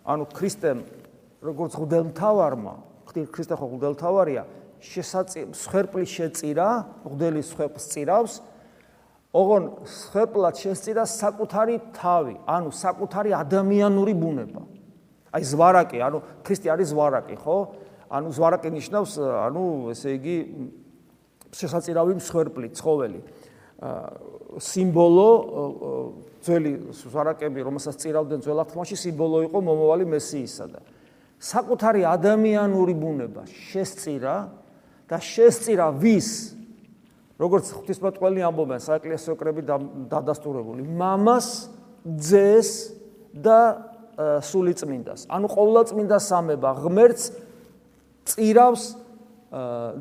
ანუ 0.06 0.24
ქრისტემ 0.30 0.78
როგორც 1.42 1.72
ღვთელმთავარმა 1.74 2.74
ქრისტე 3.10 3.54
ხო 3.58 3.66
ღვთელმთავარია 3.74 4.42
შესაწი 4.80 5.52
სხერპლი 5.54 6.04
შეწირა 6.08 6.68
ღვთელის 7.04 7.46
სხერპს 7.52 7.84
წირავს. 7.92 8.32
ოღონ 9.30 9.64
სხერპლად 9.86 10.54
შეწირა 10.58 11.04
საკუთარი 11.06 11.76
თავი 11.94 12.34
ანუ 12.50 12.70
საკუთარი 12.74 13.30
ადამიანური 13.36 14.14
ბუნება. 14.18 14.62
აი 15.30 15.42
ზვარაკი 15.46 15.98
ანუ 16.02 16.18
ქრისტე 16.42 16.68
არის 16.74 16.88
ზვარაკი 16.90 17.36
ხო? 17.38 17.58
ანუ 18.10 18.28
ზვარაკი 18.34 18.68
ნიშნავს 18.74 19.12
ანუ 19.22 19.64
ესე 19.94 20.18
იგი 20.18 20.36
შესაძირავი 21.54 22.18
მსხვერპლი 22.18 22.68
ცხოველი. 22.74 23.20
სიმბოლო 24.58 25.30
ძველი 26.42 26.72
ზვარაკები 26.90 27.60
რომელსაც 27.62 27.94
წირავდნენ 28.02 28.40
ძველ 28.42 28.58
აღთქმაში 28.66 28.96
სიმბოლო 28.98 29.38
იყო 29.46 29.58
მომავალი 29.62 30.04
მესიისა 30.10 30.66
და. 30.74 30.80
საკუთარი 31.40 32.04
ადამიანური 32.04 32.94
ბუნება 32.98 33.46
შესწირა 33.48 34.34
და 35.10 35.18
შესწირა 35.18 35.90
ვის 35.98 36.28
როგორც 37.40 37.72
ღვთისმოწყალე 37.74 38.44
ამბობენ 38.46 38.80
საეკლესიო 38.84 39.34
კრები 39.34 39.62
დადასტურებული. 40.12 40.86
მამას 40.86 41.48
ძეს 42.20 42.94
და 43.34 43.90
სულიწმინდას 44.44 45.26
ანუ 45.32 45.46
ყოვლადწმინდა 45.50 46.18
სამება. 46.20 46.70
ღმერთს 46.84 47.24
წირავს 48.30 48.84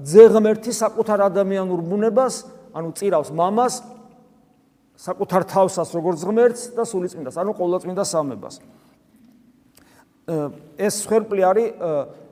ძეღმერთი 0.06 0.72
საკუთარ 0.78 1.26
ადამიანურ 1.26 1.82
ბუნებას, 1.82 2.46
ანუ 2.76 2.90
წირავს 2.94 3.34
მამას 3.34 3.82
საკუთარ 5.00 5.42
თავსას 5.50 5.90
როგორც 5.96 6.22
ღმერთს 6.22 6.76
და 6.76 6.84
სულიწმინდას, 6.86 7.40
ანუ 7.40 7.56
ყოვლადწმინდა 7.58 8.04
სამებას. 8.04 8.60
ეს 10.80 10.96
ხერპლი 11.10 11.42
არის 11.50 11.68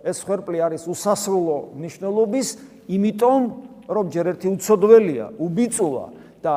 ეს 0.07 0.23
ხერპლი 0.23 0.61
არის 0.63 0.87
უსასრულო 0.87 1.57
ნიშნულობის, 1.83 2.47
იმიტომ 2.87 3.41
რომ 3.91 4.05
ჯერ 4.13 4.25
ერთი 4.33 4.47
უცოდველია, 4.55 5.25
უბიწოა 5.35 6.05
და 6.43 6.55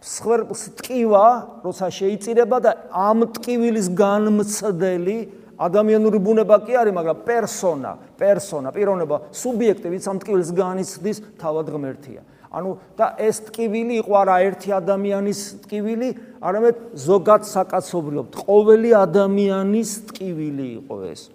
ხერპლს 0.00 0.62
ტკივა, 0.80 1.26
როცა 1.66 1.86
შეიწირება 1.92 2.56
და 2.62 2.72
ამ 2.92 3.26
ტკივილის 3.36 3.88
განმცდელი 3.96 5.18
ადამიანური 5.56 6.18
ბუნება 6.20 6.56
კი 6.62 6.76
არის, 6.76 6.94
მაგრამ 6.94 7.18
პერსონა, 7.26 7.92
პერსონა, 8.20 8.68
პიროვნება, 8.76 9.16
სუბიექტი, 9.32 9.88
ვინც 9.88 10.04
ამ 10.04 10.18
ტკივილს 10.20 10.50
განიცდის, 10.52 11.18
თავად 11.40 11.66
ღმერთია. 11.72 12.20
ანუ 12.56 12.70
და 12.96 13.06
ეს 13.20 13.36
ტკივილი 13.50 14.00
იყო 14.00 14.12
არა 14.16 14.36
ერთი 14.48 14.70
ადამიანის 14.72 15.40
ტკივილი, 15.66 16.08
არამედ 16.40 16.76
ზოგად 16.96 17.44
საკაცობრიობ, 17.44 18.26
ყოველი 18.48 18.90
ადამიანის 18.96 19.90
ტკივილი 20.08 20.68
იყო 20.80 20.96
ეს. 21.12 21.28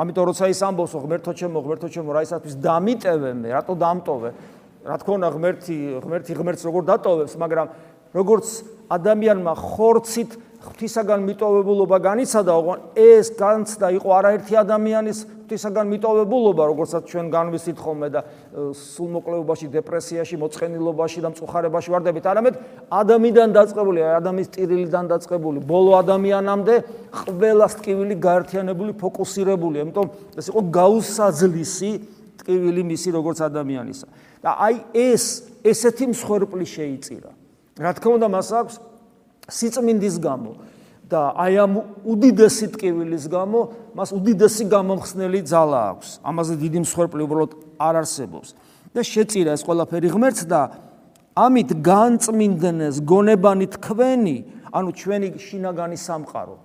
ამიტომ 0.00 0.24
როცა 0.32 0.48
ის 0.52 0.60
ამბობს, 0.64 0.92
ღმერთო 0.96 1.32
ჩემო, 1.36 1.58
ღმერთო 1.60 1.88
ჩემო, 1.92 2.10
რა 2.16 2.20
ისათვის 2.24 2.54
დამიტევე 2.60 3.30
მე, 3.36 3.48
რატო 3.52 3.74
დამტოვე? 3.76 4.30
რა 4.86 4.96
თქმა 4.96 5.12
უნდა, 5.20 5.28
ღმერთი, 5.36 5.76
ღმერთი 6.04 6.32
ღმერთს 6.40 6.62
როგორ 6.68 6.82
დატოვებს, 6.88 7.34
მაგრამ 7.36 7.66
როგორც 8.16 8.46
ადამიანმა 8.92 9.52
ხორცით 9.56 10.30
ღვთისაგან 10.66 11.20
მიტოვებულობა 11.26 11.96
განიცადა, 12.02 12.52
ოღონ 12.58 12.78
ეს 12.98 13.30
განცდა 13.38 13.86
იყო 13.96 14.08
არაერთი 14.18 14.54
ადამიანის 14.58 15.18
ღვთისაგან 15.46 15.86
მიტოვებულობა, 15.94 16.62
როგორცაც 16.66 17.02
ჩვენ 17.06 17.26
განვისით 17.30 17.78
ხოლმე 17.78 18.08
და 18.10 18.20
სულმოკლეობაში, 18.74 19.66
დეპრესიაში, 19.70 20.34
მოწყენილობაში 20.42 21.18
და 21.22 21.28
მწუხარებაში 21.30 21.88
ვარდებით, 21.94 22.24
არამედ 22.26 22.54
ადამიანიდან 22.90 23.48
დაწყებული, 23.54 23.98
ადამიანის 24.02 24.50
ტირილიდან 24.58 25.04
დაწყებული, 25.06 25.58
ბოლო 25.62 25.92
ადამიანამდე 26.02 26.74
ყველა 27.14 27.66
ტკივილი 27.78 28.14
გაერთიანებული, 28.18 28.92
ფოკუსირებული, 28.98 29.76
ამიტომ 29.86 30.06
ეს 30.34 30.46
იყო 30.50 30.60
გაუსაძლისი 30.74 31.90
ტკივილი 32.42 32.82
მისი 32.90 33.08
როგორც 33.14 33.38
ადამიანისა. 33.46 34.06
და 34.46 34.50
აი 34.62 34.74
ეს 34.94 35.24
ესეთი 35.66 36.14
მსხვერპლი 36.14 36.66
შეიწირა. 36.70 37.30
რა 37.82 37.90
თქმა 37.98 38.12
უნდა, 38.14 38.28
მას 38.30 38.48
აქვს 38.54 38.74
სიწმინდის 39.46 40.16
გამო 40.22 40.52
და 41.06 41.20
აი 41.38 41.54
ამ 41.62 41.72
უდიდესი 42.02 42.66
ტკივილის 42.74 43.24
გამო 43.30 43.60
მას 43.94 44.10
უდიდესი 44.10 44.64
გამომხსნელი 44.66 45.40
ძალა 45.46 45.80
აქვს. 45.94 46.08
ამაზე 46.26 46.54
დიდი 46.58 46.78
მსხვერპლი 46.82 47.22
უბრალოდ 47.26 47.52
არ 47.78 47.94
არსებობს. 48.02 48.48
და 48.96 49.00
შეწირა 49.04 49.52
ეს 49.54 49.62
ყველაფერი 49.68 50.08
ღმერთს 50.08 50.42
და 50.48 50.60
ამით 51.36 51.70
განწმინდნეს 51.84 53.04
გონებანი 53.04 53.66
თქვენი, 53.76 54.36
ანუ 54.72 54.90
ჩვენი 54.96 55.28
შინაგანი 55.36 55.98
სამყარო. 56.00 56.56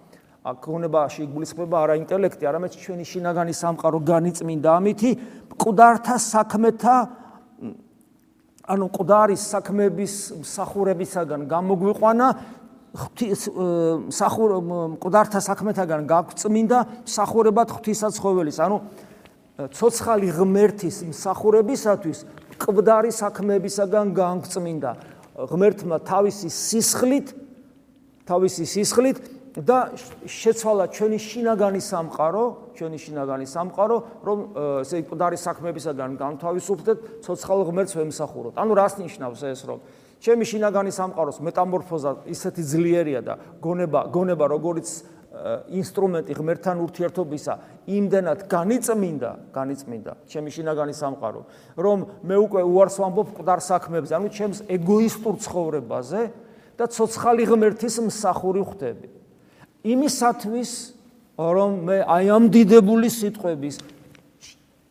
აქ 0.41 0.57
გონებაში 0.63 1.19
იგულისხმება 1.27 1.77
არა 1.85 1.95
ინტელექტი, 2.01 2.43
არამედ 2.49 2.71
ჩვენი 2.81 3.03
შინაგანი 3.05 3.53
სამყარო 3.53 3.97
განიწმინდა 4.01 4.69
ამითი 4.79 5.09
მკვდართა 5.53 6.15
საქმეთა 6.17 6.95
ანუ 8.71 8.83
მკვდარის 8.87 9.41
საქმების 9.51 10.13
მსახურებისაგან 10.41 11.41
გამოგვიყვანა 11.51 12.27
სახურ 12.91 14.49
მკვდართა 14.99 15.39
საქმეთაგან 15.39 16.07
გაგწმინდა 16.11 16.79
სახურებად 17.07 17.71
ღვთისაცხოველის 17.71 18.57
ანუ 18.67 18.77
ცოცხალი 19.71 20.29
ღმერთის 20.35 20.97
მსახურებისათვის 21.11 22.19
მკვდარი 22.59 23.11
საქმეებისაგან 23.15 24.11
გაგწმინდა 24.11 24.91
ღმერთმა 25.47 25.97
თავისი 26.03 26.49
სისხლით 26.51 27.31
თავისი 28.27 28.65
სისხლით 28.67 29.17
და 29.55 29.91
შეცვალა 30.27 30.85
ჩვენი 30.95 31.17
შინაგანი 31.19 31.81
სამყარო 31.83 32.43
ჩვენი 32.75 32.97
შინაგანი 33.03 33.45
სამყარო 33.51 33.97
რომ 34.23 34.39
ესე 34.83 35.03
მკვდარი 35.03 35.37
საქმეებისაგან 35.39 36.11
განთავისუფლდეთ 36.15 36.97
ცოცხალ 37.25 37.59
ღმერთს 37.67 37.93
ვემსახუროთ. 37.99 38.55
ანუ 38.55 38.71
რას 38.79 38.93
ნიშნავს 39.03 39.41
ეს 39.43 39.61
რომ 39.67 39.79
ჩემი 40.21 40.45
შინაგანი 40.45 40.91
სამყაროს 40.93 41.41
მეტამორფოზა 41.41 42.11
ისეთი 42.29 42.61
ძლიერია 42.61 43.21
და 43.25 43.33
გონება 43.57 44.05
გონება 44.13 44.45
როგორიც 44.53 44.87
ინსტრუმენტი 45.31 46.35
ღმერთთან 46.37 46.81
ურთიერთობისა 46.85 47.53
იმდენად 47.87 48.39
განიწმინდა, 48.51 49.31
განიწმინდა 49.55 50.13
ჩემი 50.27 50.49
შინაგანი 50.51 50.93
სამყარო, 50.93 51.41
რომ 51.79 51.97
მე 52.27 52.35
უკვე 52.45 52.61
უარს 52.67 52.95
ვამბობ 52.99 53.27
ყდარ 53.39 53.59
საქმებზე, 53.63 54.11
ანუ 54.11 54.27
ჩემს 54.29 54.59
ეგოისტურ 54.69 55.35
ცხოვრებაზე 55.41 56.21
და 56.77 56.85
ცოცხალი 56.91 57.43
ღმერთის 57.47 57.95
მსახური 58.11 58.61
ხდები. 58.61 59.07
იმისათვის, 59.87 60.71
რომ 61.39 61.71
მე 61.87 61.97
აი 62.05 62.25
ამ 62.35 62.43
დიდებული 62.51 63.07
სიტყვების 63.09 63.75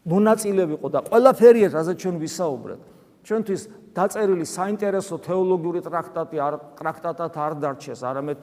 მონაწილე 0.09 0.62
ვიყო 0.72 0.89
და 0.89 1.01
ყველაფერი 1.05 1.61
ეს 1.68 1.72
რაზეც 1.76 1.97
ჩვენ 2.01 2.16
ვისაუბრეთ, 2.16 2.81
ჩვენთვის 3.28 3.62
დაწერილი 3.97 4.47
საინტერესო 4.47 5.16
თეოლოგიური 5.24 5.80
ტრაქტატი 5.82 6.36
არ 6.41 6.55
ტრაქტატად 6.78 7.32
არ 7.34 7.53
დარჩეს, 7.61 8.01
არამედ 8.07 8.38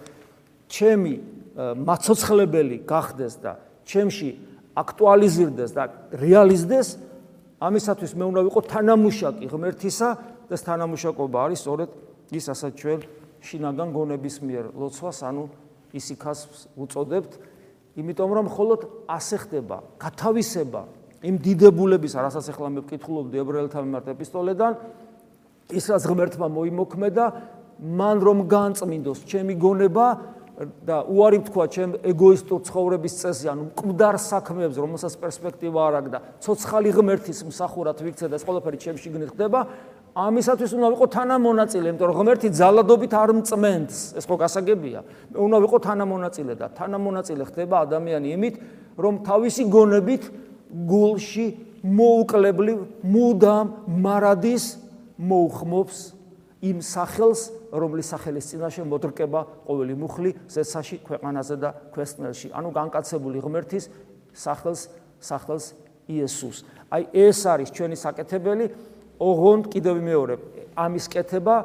ჩემი 0.67 1.13
მაცოცხლებელი 1.57 2.77
გახდეს 2.83 3.33
და 3.41 3.53
ჩემში 3.87 4.29
აქტუალიზირდეს 4.77 5.71
და 5.73 5.83
რეალიზდეს, 6.11 6.87
ამისათვის 7.57 8.11
მე 8.13 8.25
უნდა 8.29 8.41
ვიყო 8.45 8.61
თანამუშაკი 8.69 9.45
ღმერთისა 9.49 10.09
და 10.51 10.55
თანამუშაკობა 10.67 11.37
არის 11.47 11.59
სწორედ 11.63 11.89
ის 12.35 12.45
ასაც 12.51 12.73
ჩვენ 12.77 12.99
შინაგან 13.41 13.89
გონების 13.95 14.35
მიერ 14.43 14.65
ლოცვას, 14.75 15.17
ანუ 15.23 15.43
ისიქას 15.95 16.39
უწოდებთ, 16.77 17.31
იმიტომ 17.97 18.29
რომ 18.37 18.45
მხოლოდ 18.51 18.81
ასე 19.07 19.35
ხდება 19.47 19.77
გათავისება 19.97 20.81
იმ 21.25 21.35
დიდებულების, 21.41 22.13
რასაც 22.13 22.45
ახლა 22.53 22.69
მე 22.77 22.81
ვკითხულობდი 22.85 23.35
ებრაელთა 23.41 23.79
მიმართ 23.81 24.05
ეპისტოლედან, 24.13 24.73
ის 25.71 25.85
რაც 25.91 26.03
ღმერთმა 26.07 26.47
მოიმოქმედა, 26.47 27.25
მან 27.77 28.17
რომ 28.23 28.37
განწმინდოს 28.47 29.19
ჩემი 29.27 29.53
გონება 29.59 30.07
და 30.57 31.05
უარი 31.05 31.39
თქვა 31.45 31.65
ჩემ 31.69 31.91
ეგოისტურ 32.01 32.59
ცხოვრების 32.65 33.13
წესზე, 33.21 33.47
ანუ 33.53 33.63
მკვდარ 33.69 34.15
საქმეებზე, 34.17 34.79
რომელსაც 34.81 35.13
პერსპექტივა 35.21 35.79
არ 35.85 35.93
აქვს 36.01 36.11
და 36.15 36.19
ცოცხალი 36.41 36.89
ღმერთის 36.97 37.39
მსახურად 37.45 38.01
ვიქცე 38.01 38.25
და 38.25 38.35
ეს 38.41 38.45
ყველაფერი 38.47 38.77
ჩემში 38.81 39.07
გნით 39.13 39.29
ხდება, 39.37 39.59
ამისათვის 40.17 40.71
უნდა 40.73 40.87
ვიყო 40.97 41.07
თანამონაწილე, 41.13 41.85
იმიტომ 41.93 42.09
რომ 42.09 42.17
ღმერთი 42.17 42.49
ძალადობით 42.57 43.13
არ 43.13 43.29
მწმენს, 43.37 43.95
ეს 44.17 44.25
ხო 44.25 44.35
გასაგებია. 44.41 44.99
უნდა 45.37 45.57
ვიყო 45.61 45.77
თანამონაწილე 45.85 46.53
და 46.57 46.65
თანამონაწილე 46.73 47.43
ხდება 47.53 47.75
ადამიანი 47.85 48.27
იმით, 48.33 48.55
რომ 48.97 49.13
თავისი 49.29 49.63
გონებით 49.69 50.23
გულში 50.73 51.47
მოუკლებლივ 51.85 52.79
მუდამ 53.05 53.67
მარადის 54.01 54.86
მოუხმობს 55.17 55.97
იმ 56.61 56.81
სახელს, 56.81 57.41
რომლის 57.69 58.07
სახელის 58.13 58.45
წინაშე 58.49 58.83
მოდრკება 58.89 59.41
ყოველი 59.67 59.93
მუხლი 59.97 60.31
ზეცაში, 60.49 60.97
ქვეყანაზე 61.05 61.55
და 61.61 61.69
ქვესწნელში. 61.93 62.49
ანუ 62.53 62.69
განკაცებული 62.73 63.37
ღმერთის 63.45 63.89
სახელს, 64.33 64.89
სახელს 65.21 65.65
იესოს. 66.09 66.65
აი 66.89 67.03
ეს 67.13 67.39
არის 67.45 67.69
ჩვენი 67.73 67.97
საკეთებელი 67.99 68.65
ოღონდ 69.21 69.63
კიდევ 69.73 69.95
მეორე 70.01 70.35
ამის 70.77 71.05
კეთება, 71.09 71.55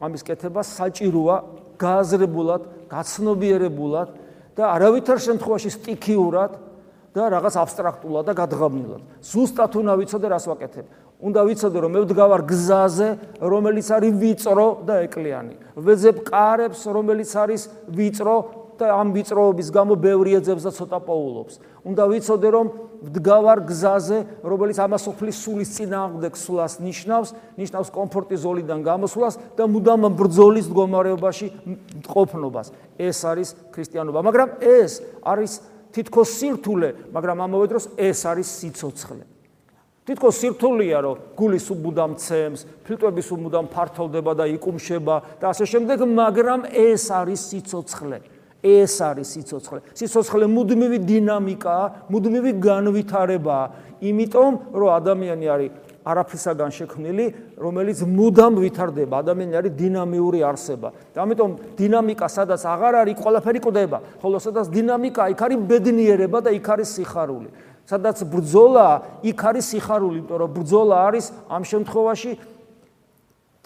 ამის 0.00 0.22
კეთება 0.22 0.62
საჭიროა 0.62 1.36
გააზრებულად, 1.78 2.62
გაცნობიერებულად 2.90 4.08
და 4.54 4.64
არავითარ 4.78 5.18
შემთხვევაში 5.18 5.70
სტიქიურად 5.74 6.52
და 7.10 7.22
რაღაც 7.34 7.54
აბსტრაქტულად 7.58 8.24
და 8.30 8.34
გადღამილად. 8.38 9.02
ზუსტად 9.22 9.72
უნდა 9.82 9.92
ვიცოდე 9.98 10.26
რას 10.30 10.46
ვაკეთებ. 10.46 10.86
უნდა 11.20 11.40
ვიცოდე 11.44 11.78
რომ 11.84 11.90
მე 11.94 12.00
ვდგავარ 12.04 12.42
გზაზე, 12.48 13.08
რომელიც 13.44 13.86
არის 13.92 14.12
ვიწრო 14.16 14.68
და 14.88 14.94
ეკლიანი. 15.04 15.54
ვეძებ 15.76 16.16
კარებს, 16.24 16.80
რომელიც 16.88 17.30
არის 17.36 17.62
ვიწრო 17.92 18.36
და 18.80 18.96
ამ 18.96 19.12
ვიწროობის 19.12 19.68
გამო 19.68 19.94
ბევრი 20.00 20.40
ეძებს 20.40 20.64
და 20.64 20.72
ცოტა 20.72 20.98
პოულობს. 21.04 21.54
უნდა 21.84 22.04
ვიცოდე 22.08 22.48
რომ 22.48 22.66
ვდგავარ 23.04 23.58
გზაზე, 23.68 24.18
რომელიც 24.40 24.78
ამასოფლის 24.80 25.36
სულის 25.44 25.70
წინააღმდეგ 25.76 26.32
სულას 26.36 26.74
ნიშნავს, 26.80 27.28
ნიშნავს 27.60 27.88
კომფორტის 27.92 28.40
ზოლიდან 28.40 28.80
გამოსვლას 28.80 29.34
და 29.56 29.64
მუდამ 29.68 30.02
ბრძოლის 30.16 30.66
მდგომარეობაში 30.72 31.46
მყოფნობას. 32.00 32.66
ეს 32.96 33.18
არის 33.24 33.48
ქრისტიანობა, 33.72 34.20
მაგრამ 34.24 34.48
ეს 34.60 34.92
არის 35.24 35.52
თითქოს 35.92 36.28
სირთულე, 36.40 36.90
მაგრამ 37.12 37.36
ამავე 37.44 37.66
დროს 37.68 37.84
ეს 37.96 38.20
არის 38.24 38.48
სიцოცხლე. 38.48 39.24
თითქოს 40.08 40.34
სირთულია, 40.40 40.98
რომ 41.04 41.16
გულის 41.36 41.66
უბუდამ 41.70 42.12
ცემს, 42.16 42.64
ფილტვების 42.88 43.28
უბუდამ 43.36 43.66
ფართოვდება 43.68 44.32
და 44.32 44.44
იკუმშება 44.56 45.16
და 45.40 45.52
ასე 45.52 45.64
შემდეგ, 45.68 45.98
მაგრამ 46.08 46.60
ეს 46.72 47.04
არის 47.12 47.40
სიცოცხლე. 47.52 48.18
ეს 48.60 49.00
არის 49.00 49.28
სიცოცხლე. 49.32 49.80
სიცოცხლე 49.96 50.44
მუდმივი 50.52 50.98
დინამიკაა, 51.08 51.84
მუდმივი 52.12 52.52
განვითარებაა, 52.60 53.64
იმიტომ 54.04 54.52
რომ 54.76 54.90
ადამიანი 55.00 55.46
არის 55.48 55.70
არაფრისაგან 56.00 56.70
შექმნილი, 56.72 57.24
რომელიც 57.60 57.98
მუდამ 58.04 58.54
ვითარდება. 58.60 59.14
ადამიანი 59.20 59.54
არის 59.60 59.72
დინამიური 59.76 60.40
არსება. 60.44 60.88
და 61.12 61.18
ამიტომ 61.24 61.50
დინამიკა 61.76 62.26
სადაც 62.28 62.60
აღარ 62.64 62.94
არის, 63.04 63.16
ყველაფერი 63.20 63.60
კვდება. 63.60 63.98
ხოლო 64.20 64.36
სადაც 64.40 64.66
დინამიკა, 64.72 65.22
იქ 65.32 65.40
არის 65.44 65.58
ბედნიერება 65.68 66.38
და 66.40 66.50
იქ 66.56 66.66
არის 66.72 66.88
სიხარული. 66.96 67.48
სადაც 67.86 68.18
ბრძოლა, 68.26 68.86
იქ 69.24 69.40
არის 69.40 69.64
სიხარული, 69.70 70.16
იმიტომ 70.20 70.38
რომ 70.40 70.50
ბრძოლა 70.56 70.96
არის 71.08 71.26
ამ 71.48 71.62
შემთხვევაში 71.64 72.30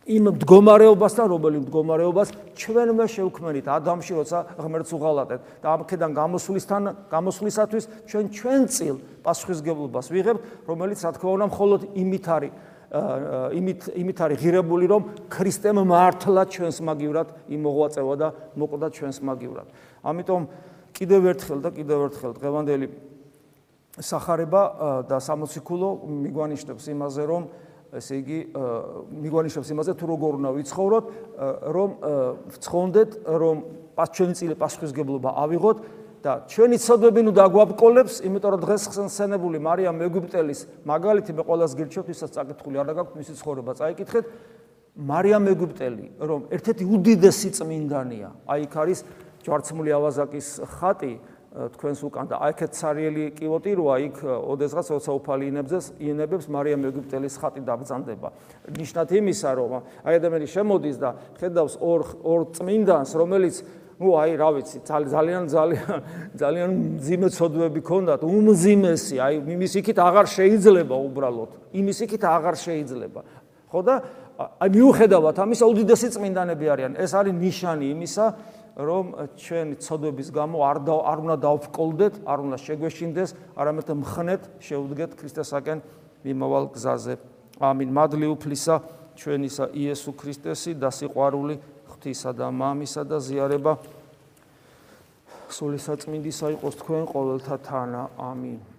იმ 0.05 0.25
მდგომარეობასთან, 0.37 1.27
რომელი 1.33 1.59
მდგომარეობას 1.65 2.29
ჩვენმა 2.61 3.07
შევქმნით 3.09 3.67
ადამიანში, 3.73 4.12
როცა 4.21 4.39
ღმერთს 4.61 4.93
უღალატეთ 4.93 5.41
და 5.65 5.67
ამქედან 5.81 6.11
გამოსვლისთან, 6.12 6.83
გამოსვლისათვის 7.09 7.85
ჩვენ 8.05 8.25
ჩვენ 8.37 8.61
წილ 8.69 8.97
პასუხისგებლობას 9.25 10.07
ვიღებთ, 10.12 10.41
რომელიც 10.69 10.99
რა 11.09 11.11
თქმა 11.17 11.31
უნდა 11.41 11.47
მხოლოდ 11.49 11.81
იმით 11.97 12.27
არის 12.37 12.53
იმით 12.95 13.81
იმით 13.91 14.19
არის 14.23 14.39
ღირებული, 14.39 14.87
რომ 14.87 15.03
ქრისტემ 15.27 15.83
მართლა 15.83 16.43
ჩვენს 16.47 16.79
მაგივრად 16.79 17.29
იმოღვაწევა 17.51 18.15
და 18.15 18.29
მოკვდა 18.55 18.89
ჩვენს 18.95 19.19
მაგივრად. 19.19 19.67
ამიტომ 20.05 20.43
კიდევ 20.95 21.23
ერთხელ 21.33 21.59
და 21.59 21.71
კიდევ 21.75 21.99
ერთხელ 22.07 22.33
დღევანდელი 22.39 22.87
სახარება 24.01 24.62
და 25.07 25.18
სამოციქულო 25.22 25.90
მიგვანიშნებს 26.24 26.84
იმაზე, 26.95 27.22
რომ 27.30 27.42
ესე 27.95 28.14
იგი 28.18 28.38
მიგვანიშნებს 29.22 29.68
იმაზე 29.70 29.92
თუ 29.95 30.05
როგორ 30.11 30.32
უნდა 30.40 30.51
ვიცხოვროთ, 30.59 31.05
რომ 31.74 31.90
ვცხონდეთ, 32.55 33.11
რომ 33.38 33.57
ჩვენი 33.95 34.34
წილი 34.34 34.55
პასუხისგებლობა 34.59 35.30
ავიღოთ 35.45 35.78
და 36.24 36.32
ჩვენი 36.51 36.76
ცოდვები 36.80 37.20
ნუ 37.22 37.32
დაგვაბკოლებს, 37.38 38.14
იმიტომ 38.26 38.51
რომ 38.57 38.61
დღეს 38.64 38.82
ხსენებული 38.90 39.59
მარიამ 39.62 39.99
ეგვიპტელის 40.09 40.61
მაგალითი 40.88 41.30
მე 41.36 41.42
ყოველას 41.47 41.72
გირჩევთ, 41.78 42.09
ისაც 42.11 42.30
წაკითხული 42.34 42.76
არ 42.80 42.86
დაგაქვთ 42.90 43.12
მისი 43.20 43.32
ცხოვრება, 43.38 43.72
წაიკითხეთ. 43.78 44.24
მარიამ 44.95 45.47
ეგვიპტელი, 45.51 46.07
რომ 46.22 46.40
ერთ-ერთი 46.55 46.84
უდიდესი 46.86 47.49
წმინდანია, 47.59 48.28
აი 48.47 48.61
იქ 48.62 48.74
არის 48.78 48.99
ჯვარცმული 49.42 49.90
ავაზაკის 49.90 50.49
ხატი, 50.70 51.18
თქვენს 51.55 52.00
უკან 52.02 52.26
და 52.26 52.36
აიქეთ 52.50 52.72
ცარიელი 52.74 53.24
კივოტი 53.38 53.72
როა? 53.78 53.94
იქ 54.11 54.16
ოდესღაც 54.26 54.86
როცა 54.90 55.11
უფალი 55.14 55.44
ინებზეს 55.55 55.86
ინებებს 56.02 56.50
მარიამ 56.50 56.82
ეგვიპტელის 56.90 57.38
ხატი 57.38 57.62
დაბძანდება 57.62 58.28
ნიშნად 58.74 59.09
იმისა 59.14 59.50
რომ 59.55 59.72
აი 60.02 60.14
ადამიანი 60.18 60.46
შემოდის 60.50 60.96
და 60.98 61.11
ხედავს 61.38 61.78
ორ 61.78 62.00
ორ 62.26 62.40
წმინდანს 62.59 63.11
რომელიც 63.14 63.62
ну 64.02 64.18
აი 64.18 64.34
რა 64.34 64.48
ვიცი 64.59 64.78
ძალიან 64.82 65.46
ძალიან 65.46 65.98
ძალიან 66.34 66.70
მძიმე 66.98 67.28
ცოდვები 67.30 67.80
ქონდათ. 67.86 68.20
უმძიმესი 68.26 69.16
აი 69.22 69.34
იმის 69.55 69.72
იქით 69.78 69.98
აღარ 70.02 70.26
შეიძლება 70.26 70.94
უბრალოდ. 70.98 71.50
იმის 71.78 71.98
იქით 72.02 72.22
აღარ 72.26 72.55
შეიძლება. 72.59 73.20
ხო 73.70 73.80
და 73.86 73.94
აი 74.59 74.68
მიუხედავად 74.74 75.36
ამისა 75.38 75.64
უდიდესი 75.70 76.09
წმინდანები 76.18 76.66
არიან. 76.74 76.92
ეს 76.98 77.11
არის 77.14 77.34
ნიშანი 77.38 77.86
იმისა 77.94 78.24
რომ 78.75 79.05
ჩვენ 79.39 79.68
ცოდვების 79.79 80.29
გამო 80.35 80.59
არ 80.66 80.79
არ 80.83 81.18
უნდა 81.22 81.37
დავფკოლდეთ, 81.47 82.14
არ 82.27 82.39
უნდა 82.43 82.57
შეგვეშინდეს, 82.59 83.31
არამედ 83.55 83.89
მხნეთ 84.03 84.43
შეუდგეთ 84.59 85.11
ქრისტესაკენ 85.14 85.79
მიმავალ 86.27 86.64
გზაზე. 86.75 87.14
ამინ. 87.62 87.89
მადლი 87.95 88.27
უფლისა 88.35 88.75
ჩვენისა 89.14 89.64
იესო 89.79 90.11
ქრისტესი 90.18 90.75
და 90.75 90.91
სიყვარული 90.91 91.55
ღვთისა 91.87 92.31
და 92.35 92.51
მამისა 92.51 93.03
და 93.07 93.22
ზიარება 93.22 93.79
სულისა 95.55 95.95
წმინდისა 96.03 96.47
იყოს 96.59 96.75
თქვენ 96.83 97.03
ყოველთა 97.14 97.57
თანა. 97.62 98.03
ამინ. 98.18 98.74